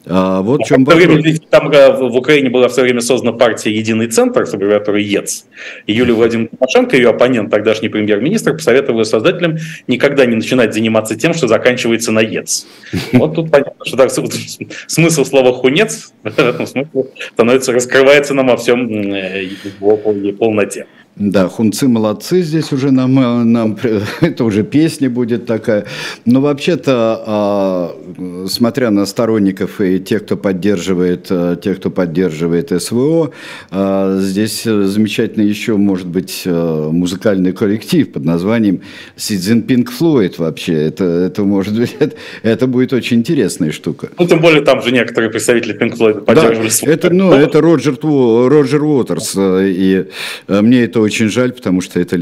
[0.10, 0.86] А, вот в чем.
[0.86, 5.04] Время, там э, в Украине была в свое время создана партия «Единый центр» с аббревиатурой
[5.04, 5.46] ЕЦ.
[5.86, 11.34] И Юлия Владимировна Тимошенко, ее оппонент, тогдашний премьер-министр, посоветовал создателям никогда не начинать заниматься тем,
[11.34, 12.68] что заканчивается на ЕЦ.
[13.14, 14.12] Вот тут понятно, что так,
[14.88, 20.86] смысл слова «хунец» в этом смысле становится, раскрывается нам во всем его полноте.
[21.20, 23.16] Да, хунцы молодцы здесь уже нам,
[23.52, 23.78] нам
[24.22, 25.86] это уже песня будет такая.
[26.26, 33.32] Но вообще-то, а, смотря на сторонников и тех, кто поддерживает, а, тех, кто поддерживает СВО,
[33.72, 38.82] а, здесь замечательно еще может быть музыкальный коллектив под названием
[39.16, 40.74] Си Цзиньпинг Флойд вообще.
[40.74, 44.10] Это, это может быть, это, это будет очень интересная штука.
[44.20, 46.70] Ну, тем более там же некоторые представители Пинк Флойда поддерживали.
[46.84, 50.06] Да, это, ну, это Роджер, Роджер Уотерс, и
[50.48, 52.18] мне это очень жаль, потому что это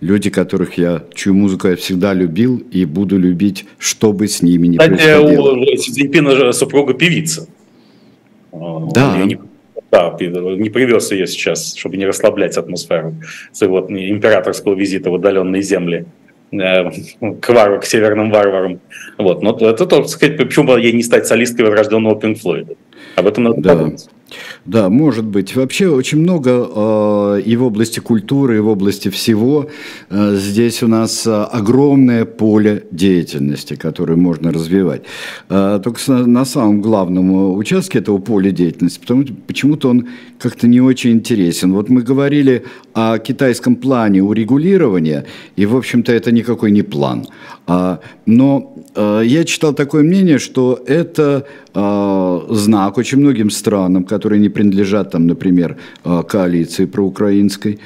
[0.00, 4.68] люди, которых я, чью музыку я всегда любил и буду любить, что бы с ними
[4.68, 5.52] ни Кстати, происходило.
[5.52, 7.46] у Си Цзиньпина супруга певица.
[8.52, 9.16] Да.
[9.18, 9.38] Я не,
[9.90, 13.14] да, не привез ее сейчас, чтобы не расслаблять атмосферу
[13.52, 16.06] своего императорского визита в отдаленные земли
[16.52, 16.90] э,
[17.40, 18.80] к, варвар, к северным варварам.
[19.18, 19.42] Вот.
[19.42, 22.74] Но это, так сказать, почему бы ей не стать солисткой возрожденного Пинк Флойда?
[23.16, 23.74] Об этом надо да.
[23.74, 24.08] подумать.
[24.64, 25.56] Да, может быть.
[25.56, 29.68] Вообще очень много э, и в области культуры, и в области всего.
[30.10, 35.02] Э, здесь у нас э, огромное поле деятельности, которое можно развивать.
[35.48, 40.08] Только на, самом главном участке этого поля деятельности, потому почему-то он
[40.38, 41.72] как-то не очень интересен.
[41.72, 42.64] Вот мы говорили
[42.94, 45.24] о китайском плане урегулирования,
[45.56, 47.26] и, в общем-то, это никакой не план.
[47.66, 55.10] А, но я читал такое мнение, что это знак очень многим странам, которые не принадлежат,
[55.10, 57.78] там, например, э, коалиции проукраинской,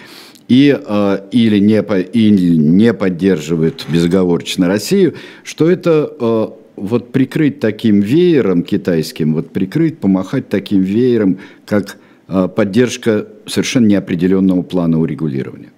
[0.48, 1.82] и, э, или, не,
[2.12, 9.98] или не поддерживают безоговорочно Россию, что это э, вот прикрыть таким веером китайским, вот прикрыть,
[9.98, 11.96] помахать таким веером, как
[12.56, 15.70] поддержка совершенно неопределенного плана урегулирования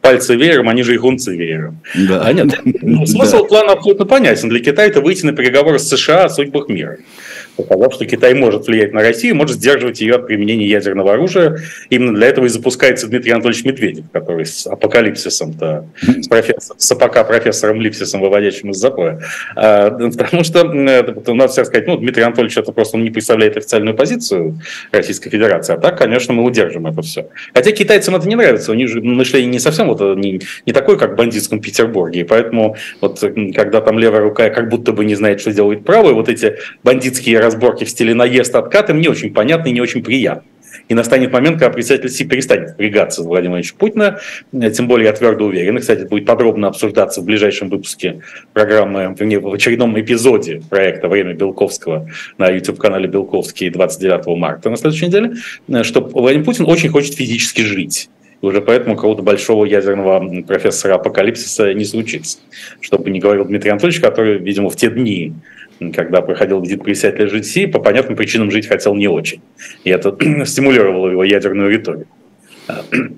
[0.00, 1.80] пальцы веером, они же и гунцы веером.
[1.94, 2.22] Да.
[2.22, 3.44] А нет, ну, смысл да.
[3.44, 4.48] плана абсолютно понятен.
[4.48, 6.98] Для Китая это выйти на переговоры с США о судьбах мира
[7.62, 11.58] показав, что Китай может влиять на Россию, может сдерживать ее от применения ядерного оружия.
[11.88, 17.26] Именно для этого и запускается Дмитрий Анатольевич Медведев, который с апокалипсисом-то, с, профессор, с АПК
[17.26, 19.20] профессором Липсисом, выводящим из запоя.
[19.56, 23.96] А, потому что, нас все сказать, ну, Дмитрий Анатольевич это просто он не представляет официальную
[23.96, 24.60] позицию
[24.92, 27.28] Российской Федерации, а так, конечно, мы удержим это все.
[27.54, 30.96] Хотя китайцам это не нравится, у них же мышление не совсем вот не, не такое,
[30.96, 33.20] как в бандитском Петербурге, и поэтому вот
[33.54, 37.40] когда там левая рука как будто бы не знает, что делает правая, вот эти бандитские
[37.50, 40.44] разборки в стиле наезд откат им не очень понятны и не очень приятны.
[40.88, 44.70] И настанет момент, когда председатель Си перестанет впрягаться за Владимира Владимировича Путина.
[44.70, 45.78] Тем более я твердо уверен.
[45.78, 48.22] Кстати, это будет подробно обсуждаться в ближайшем выпуске
[48.52, 55.06] программы, вернее, в очередном эпизоде проекта «Время Белковского» на YouTube-канале Белковский 29 марта на следующей
[55.06, 55.34] неделе,
[55.82, 58.08] что Владимир Путин очень хочет физически жить.
[58.42, 62.38] И уже поэтому какого-то большого ядерного профессора апокалипсиса не случится.
[62.80, 65.34] Чтобы не говорил Дмитрий Анатольевич, который, видимо, в те дни
[65.94, 69.40] когда проходил визит председателя GDC, по понятным причинам жить хотел не очень.
[69.84, 72.10] И это стимулировало его ядерную риторику.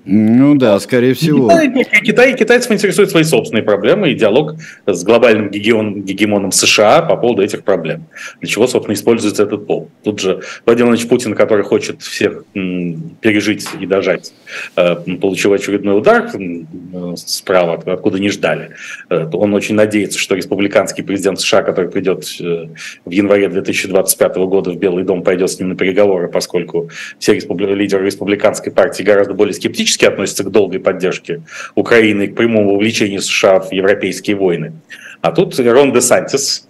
[0.05, 1.49] Ну да, скорее всего.
[1.49, 7.15] Китай, Китай, китайцев интересуют свои собственные проблемы и диалог с глобальным гегемоном, гегемоном США по
[7.17, 8.05] поводу этих проблем.
[8.39, 9.89] Для чего, собственно, используется этот пол.
[10.03, 14.33] Тут же Владимир Владимирович Путин, который хочет всех пережить и дожать,
[14.75, 16.31] э, получил очередной удар
[17.15, 18.71] справа, откуда не ждали.
[19.09, 22.67] Э, он очень надеется, что республиканский президент США, который придет э,
[23.05, 26.89] в январе 2025 года в Белый дом, пойдет с ним на переговоры, поскольку
[27.19, 31.41] все лидеры республиканской партии гораздо более более скептически относятся к долгой поддержке
[31.75, 34.71] Украины и к прямому вовлечению США в европейские войны.
[35.21, 36.65] А тут Рон де Сантис,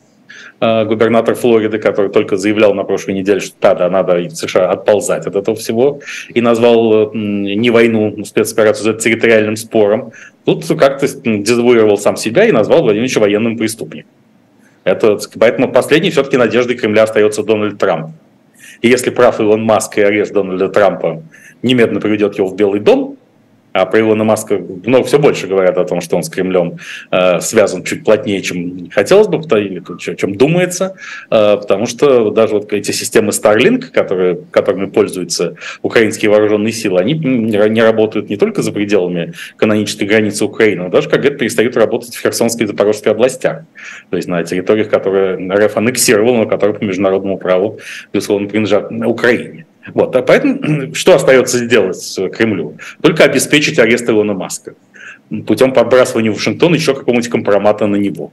[0.59, 5.27] э, губернатор Флориды, который только заявлял на прошлой неделе, что да, да, надо США отползать
[5.27, 5.99] от этого всего,
[6.33, 10.11] и назвал не войну, спецоперацию территориальным спором,
[10.43, 14.09] тут как-то дезавуировал сам себя и назвал Владимировича военным преступником.
[14.83, 18.07] Это, поэтому последней все-таки надеждой Кремля остается Дональд Трамп.
[18.81, 21.21] И если прав Илон Маск и арест Дональда Трампа
[21.63, 23.17] немедленно приведет его в Белый дом,
[23.73, 26.77] А про Илона Маска много все больше говорят о том, что он с Кремлем
[27.09, 29.81] э, связан чуть плотнее, чем хотелось бы, или
[30.15, 30.95] чем думается,
[31.31, 37.13] э, потому что даже вот эти системы Starlink, которые, которыми пользуются украинские вооруженные силы, они
[37.15, 42.15] не работают не только за пределами канонической границы Украины, но даже, как говорят, перестают работать
[42.15, 43.63] в Херсонской и Запорожской областях,
[44.11, 47.79] то есть на территориях, которые РФ аннексировал, но которые по международному праву,
[48.13, 49.65] безусловно, принадлежат Украине.
[49.93, 52.77] Вот, а поэтому что остается сделать Кремлю?
[53.01, 54.75] Только обеспечить арест Илона Маска
[55.47, 58.31] путем подбрасывания в Вашингтон еще какого-нибудь компромата на него.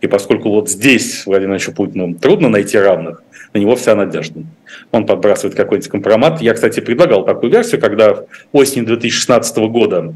[0.00, 3.22] И поскольку вот здесь Владимиру Путину трудно найти равных,
[3.54, 4.42] на него вся надежда.
[4.92, 6.42] Он подбрасывает какой-нибудь компромат.
[6.42, 10.14] Я, кстати, предлагал такую версию, когда осенью 2016 года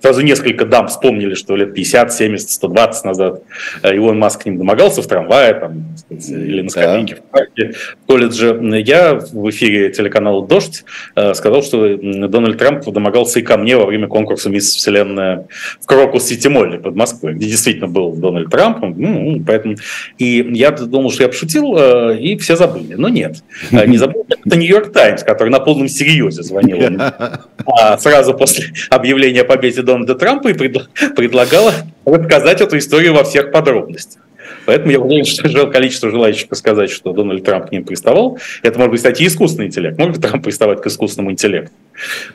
[0.00, 3.42] сразу несколько дам вспомнили, что лет 50, 70, 120 назад
[3.82, 7.20] э, Илон Маск к ним домогался в трамвае там, или на скамейке да.
[7.20, 8.60] в парке, в колледже.
[8.84, 10.84] Я в эфире телеканала «Дождь»
[11.16, 15.46] э, сказал, что Дональд Трамп домогался и ко мне во время конкурса «Мисс Вселенная»
[15.80, 18.78] в Крокус-Сити-Молле под Москвой, где действительно был Дональд Трамп.
[18.96, 19.76] Ну, поэтому...
[20.18, 22.94] И я думал, что я пошутил, э, и все забыли.
[22.94, 23.42] Но нет.
[23.70, 26.74] Не забыл, это «Нью-Йорк Таймс», который на полном серьезе звонил
[27.66, 30.52] а сразу после объявления о победе Дональда Трампа и
[31.16, 31.72] предлагала
[32.04, 34.24] рассказать эту историю во всех подробностях.
[34.66, 38.90] Поэтому я уверен, что количество желающих сказать, что Дональд Трамп к ним приставал, это может
[38.92, 39.98] быть, кстати, искусственный интеллект.
[39.98, 41.72] Может Трамп приставать к искусственному интеллекту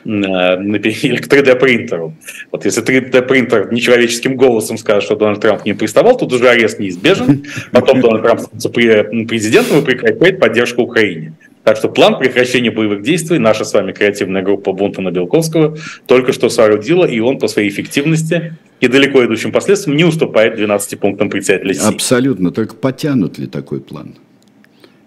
[0.04, 2.14] э, или к 3D-принтеру.
[2.52, 6.78] Вот если 3D-принтер нечеловеческим голосом скажет, что Дональд Трамп к ним приставал, тут уже арест
[6.78, 7.44] неизбежен.
[7.72, 11.34] Потом Дональд Трамп становится президентом и прекращает поддержку Украине.
[11.64, 16.48] Так что план прекращения боевых действий наша с вами креативная группа Бунтона Белковского только что
[16.48, 21.74] соорудила, и он по своей эффективности и далеко идущим последствиям не уступает 12 пунктам председателя
[21.74, 21.86] Си.
[21.86, 22.50] Абсолютно.
[22.50, 24.14] Только потянут ли такой план?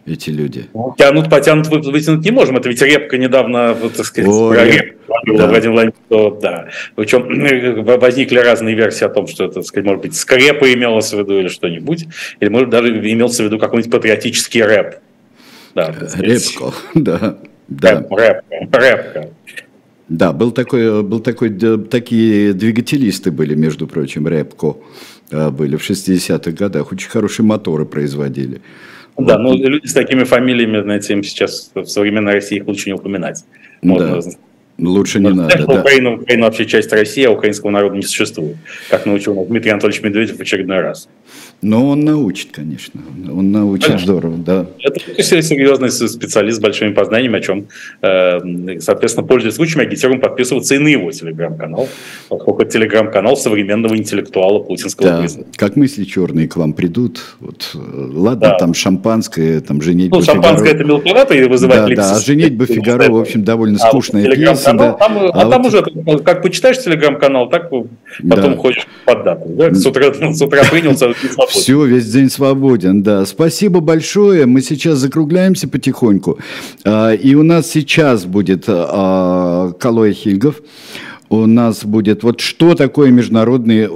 [0.06, 0.66] эти люди?
[0.74, 2.58] Ну, тянут, потянут, вытянуть не можем.
[2.58, 4.98] Это ведь репка недавно, вот, так сказать, Ой, про репку
[5.38, 5.48] да.
[5.48, 6.70] Владимир Владимирович, что, да.
[6.96, 11.18] Причем возникли разные версии о том, что это, так сказать, может быть, скрепа имелось в
[11.18, 12.06] виду или что-нибудь,
[12.40, 14.96] или, может, даже имелся в виду какой-нибудь патриотический рэп.
[15.76, 17.38] Да, Репко, да.
[17.68, 18.06] да.
[18.10, 19.30] Рэпка, рэпка.
[20.10, 21.50] Да, был такой, был такой,
[21.90, 24.78] такие двигателисты были, между прочим, Рэпко
[25.32, 26.92] э, были в 60-х годах.
[26.92, 28.62] Очень хорошие моторы производили.
[29.18, 29.40] Да, вот.
[29.40, 33.46] но люди с такими фамилиями, знаете, им сейчас в современной России их лучше не упоминать.
[33.82, 34.32] Можно да.
[34.80, 35.66] Лучше не Но, надо.
[35.68, 35.80] Да.
[35.82, 38.58] Украина, Украина вообще часть России, а украинского народа не существует,
[38.90, 41.08] как научил Дмитрий Анатольевич Медведев в очередной раз.
[41.62, 43.00] Но он научит, конечно.
[43.32, 44.06] Он научит конечно.
[44.06, 44.66] здорово, да.
[44.80, 47.68] Это серьезный специалист с большими познаниями, о чем,
[48.02, 51.88] э, соответственно, пользуясь случаем, агитируем подписываться и на его телеграм-канал,
[52.28, 55.28] поскольку телеграм-канал современного интеллектуала путинского да.
[55.56, 58.58] Как мысли черные к вам придут, вот, э, ладно, да.
[58.58, 60.76] там шампанское, там женитьба Ну, шампанское Фигаро.
[60.76, 64.38] это мелковато и вызывает да, да, а женитьба Фигаро, в общем, довольно а скучная вот
[64.64, 64.78] пьеса.
[64.78, 64.94] Да.
[64.94, 65.52] Там, а, а вот...
[65.52, 65.84] там уже,
[66.24, 67.92] как почитаешь телеграм-канал, так потом
[68.54, 68.58] да.
[68.58, 69.48] хочешь поддаться.
[69.48, 69.74] Да?
[69.74, 71.14] С, утра, с утра принялся,
[71.50, 73.26] все, весь день свободен, да.
[73.26, 74.46] Спасибо большое.
[74.46, 76.40] Мы сейчас закругляемся потихоньку.
[76.86, 80.62] А, и у нас сейчас будет а, Калой Хильгов
[81.42, 83.88] у нас будет, вот что такое Международный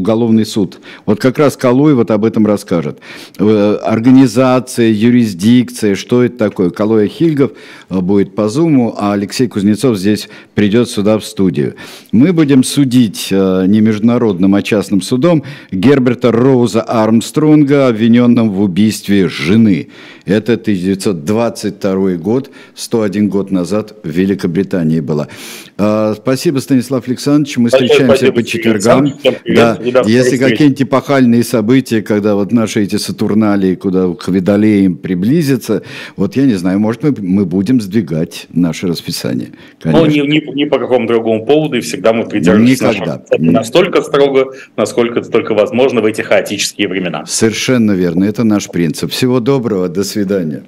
[0.00, 0.80] уголовный суд.
[1.06, 2.98] Вот как раз Калуй вот об этом расскажет.
[3.38, 6.70] Э, организация, юрисдикция, что это такое.
[6.70, 7.52] Калуя Хильгов
[7.88, 11.74] э, будет по Зуму, а Алексей Кузнецов здесь придет сюда в студию.
[12.12, 19.28] Мы будем судить э, не международным, а частным судом Герберта Роуза Армстронга, обвиненным в убийстве
[19.28, 19.88] жены.
[20.24, 25.28] Это 1922 год, 101 год назад в Великобритании было.
[26.14, 27.56] Спасибо, Станислав Александрович.
[27.56, 29.12] Мы Большое встречаемся по четвергам.
[29.46, 29.78] Да.
[30.06, 35.82] Если какие-нибудь эпохальные события, когда вот наши эти Сатурналии, куда к Водолеям приблизятся,
[36.16, 39.50] вот я не знаю, может, мы, мы будем сдвигать наше расписание.
[39.80, 40.06] Конечно.
[40.06, 43.22] Ну, ни, ни, ни по какому другому поводу, и всегда мы придерживаемся Никогда.
[43.38, 47.24] настолько строго, насколько это только возможно в эти хаотические времена.
[47.26, 48.24] Совершенно верно.
[48.24, 49.10] Это наш принцип.
[49.10, 49.88] Всего доброго.
[49.88, 50.62] До свидания.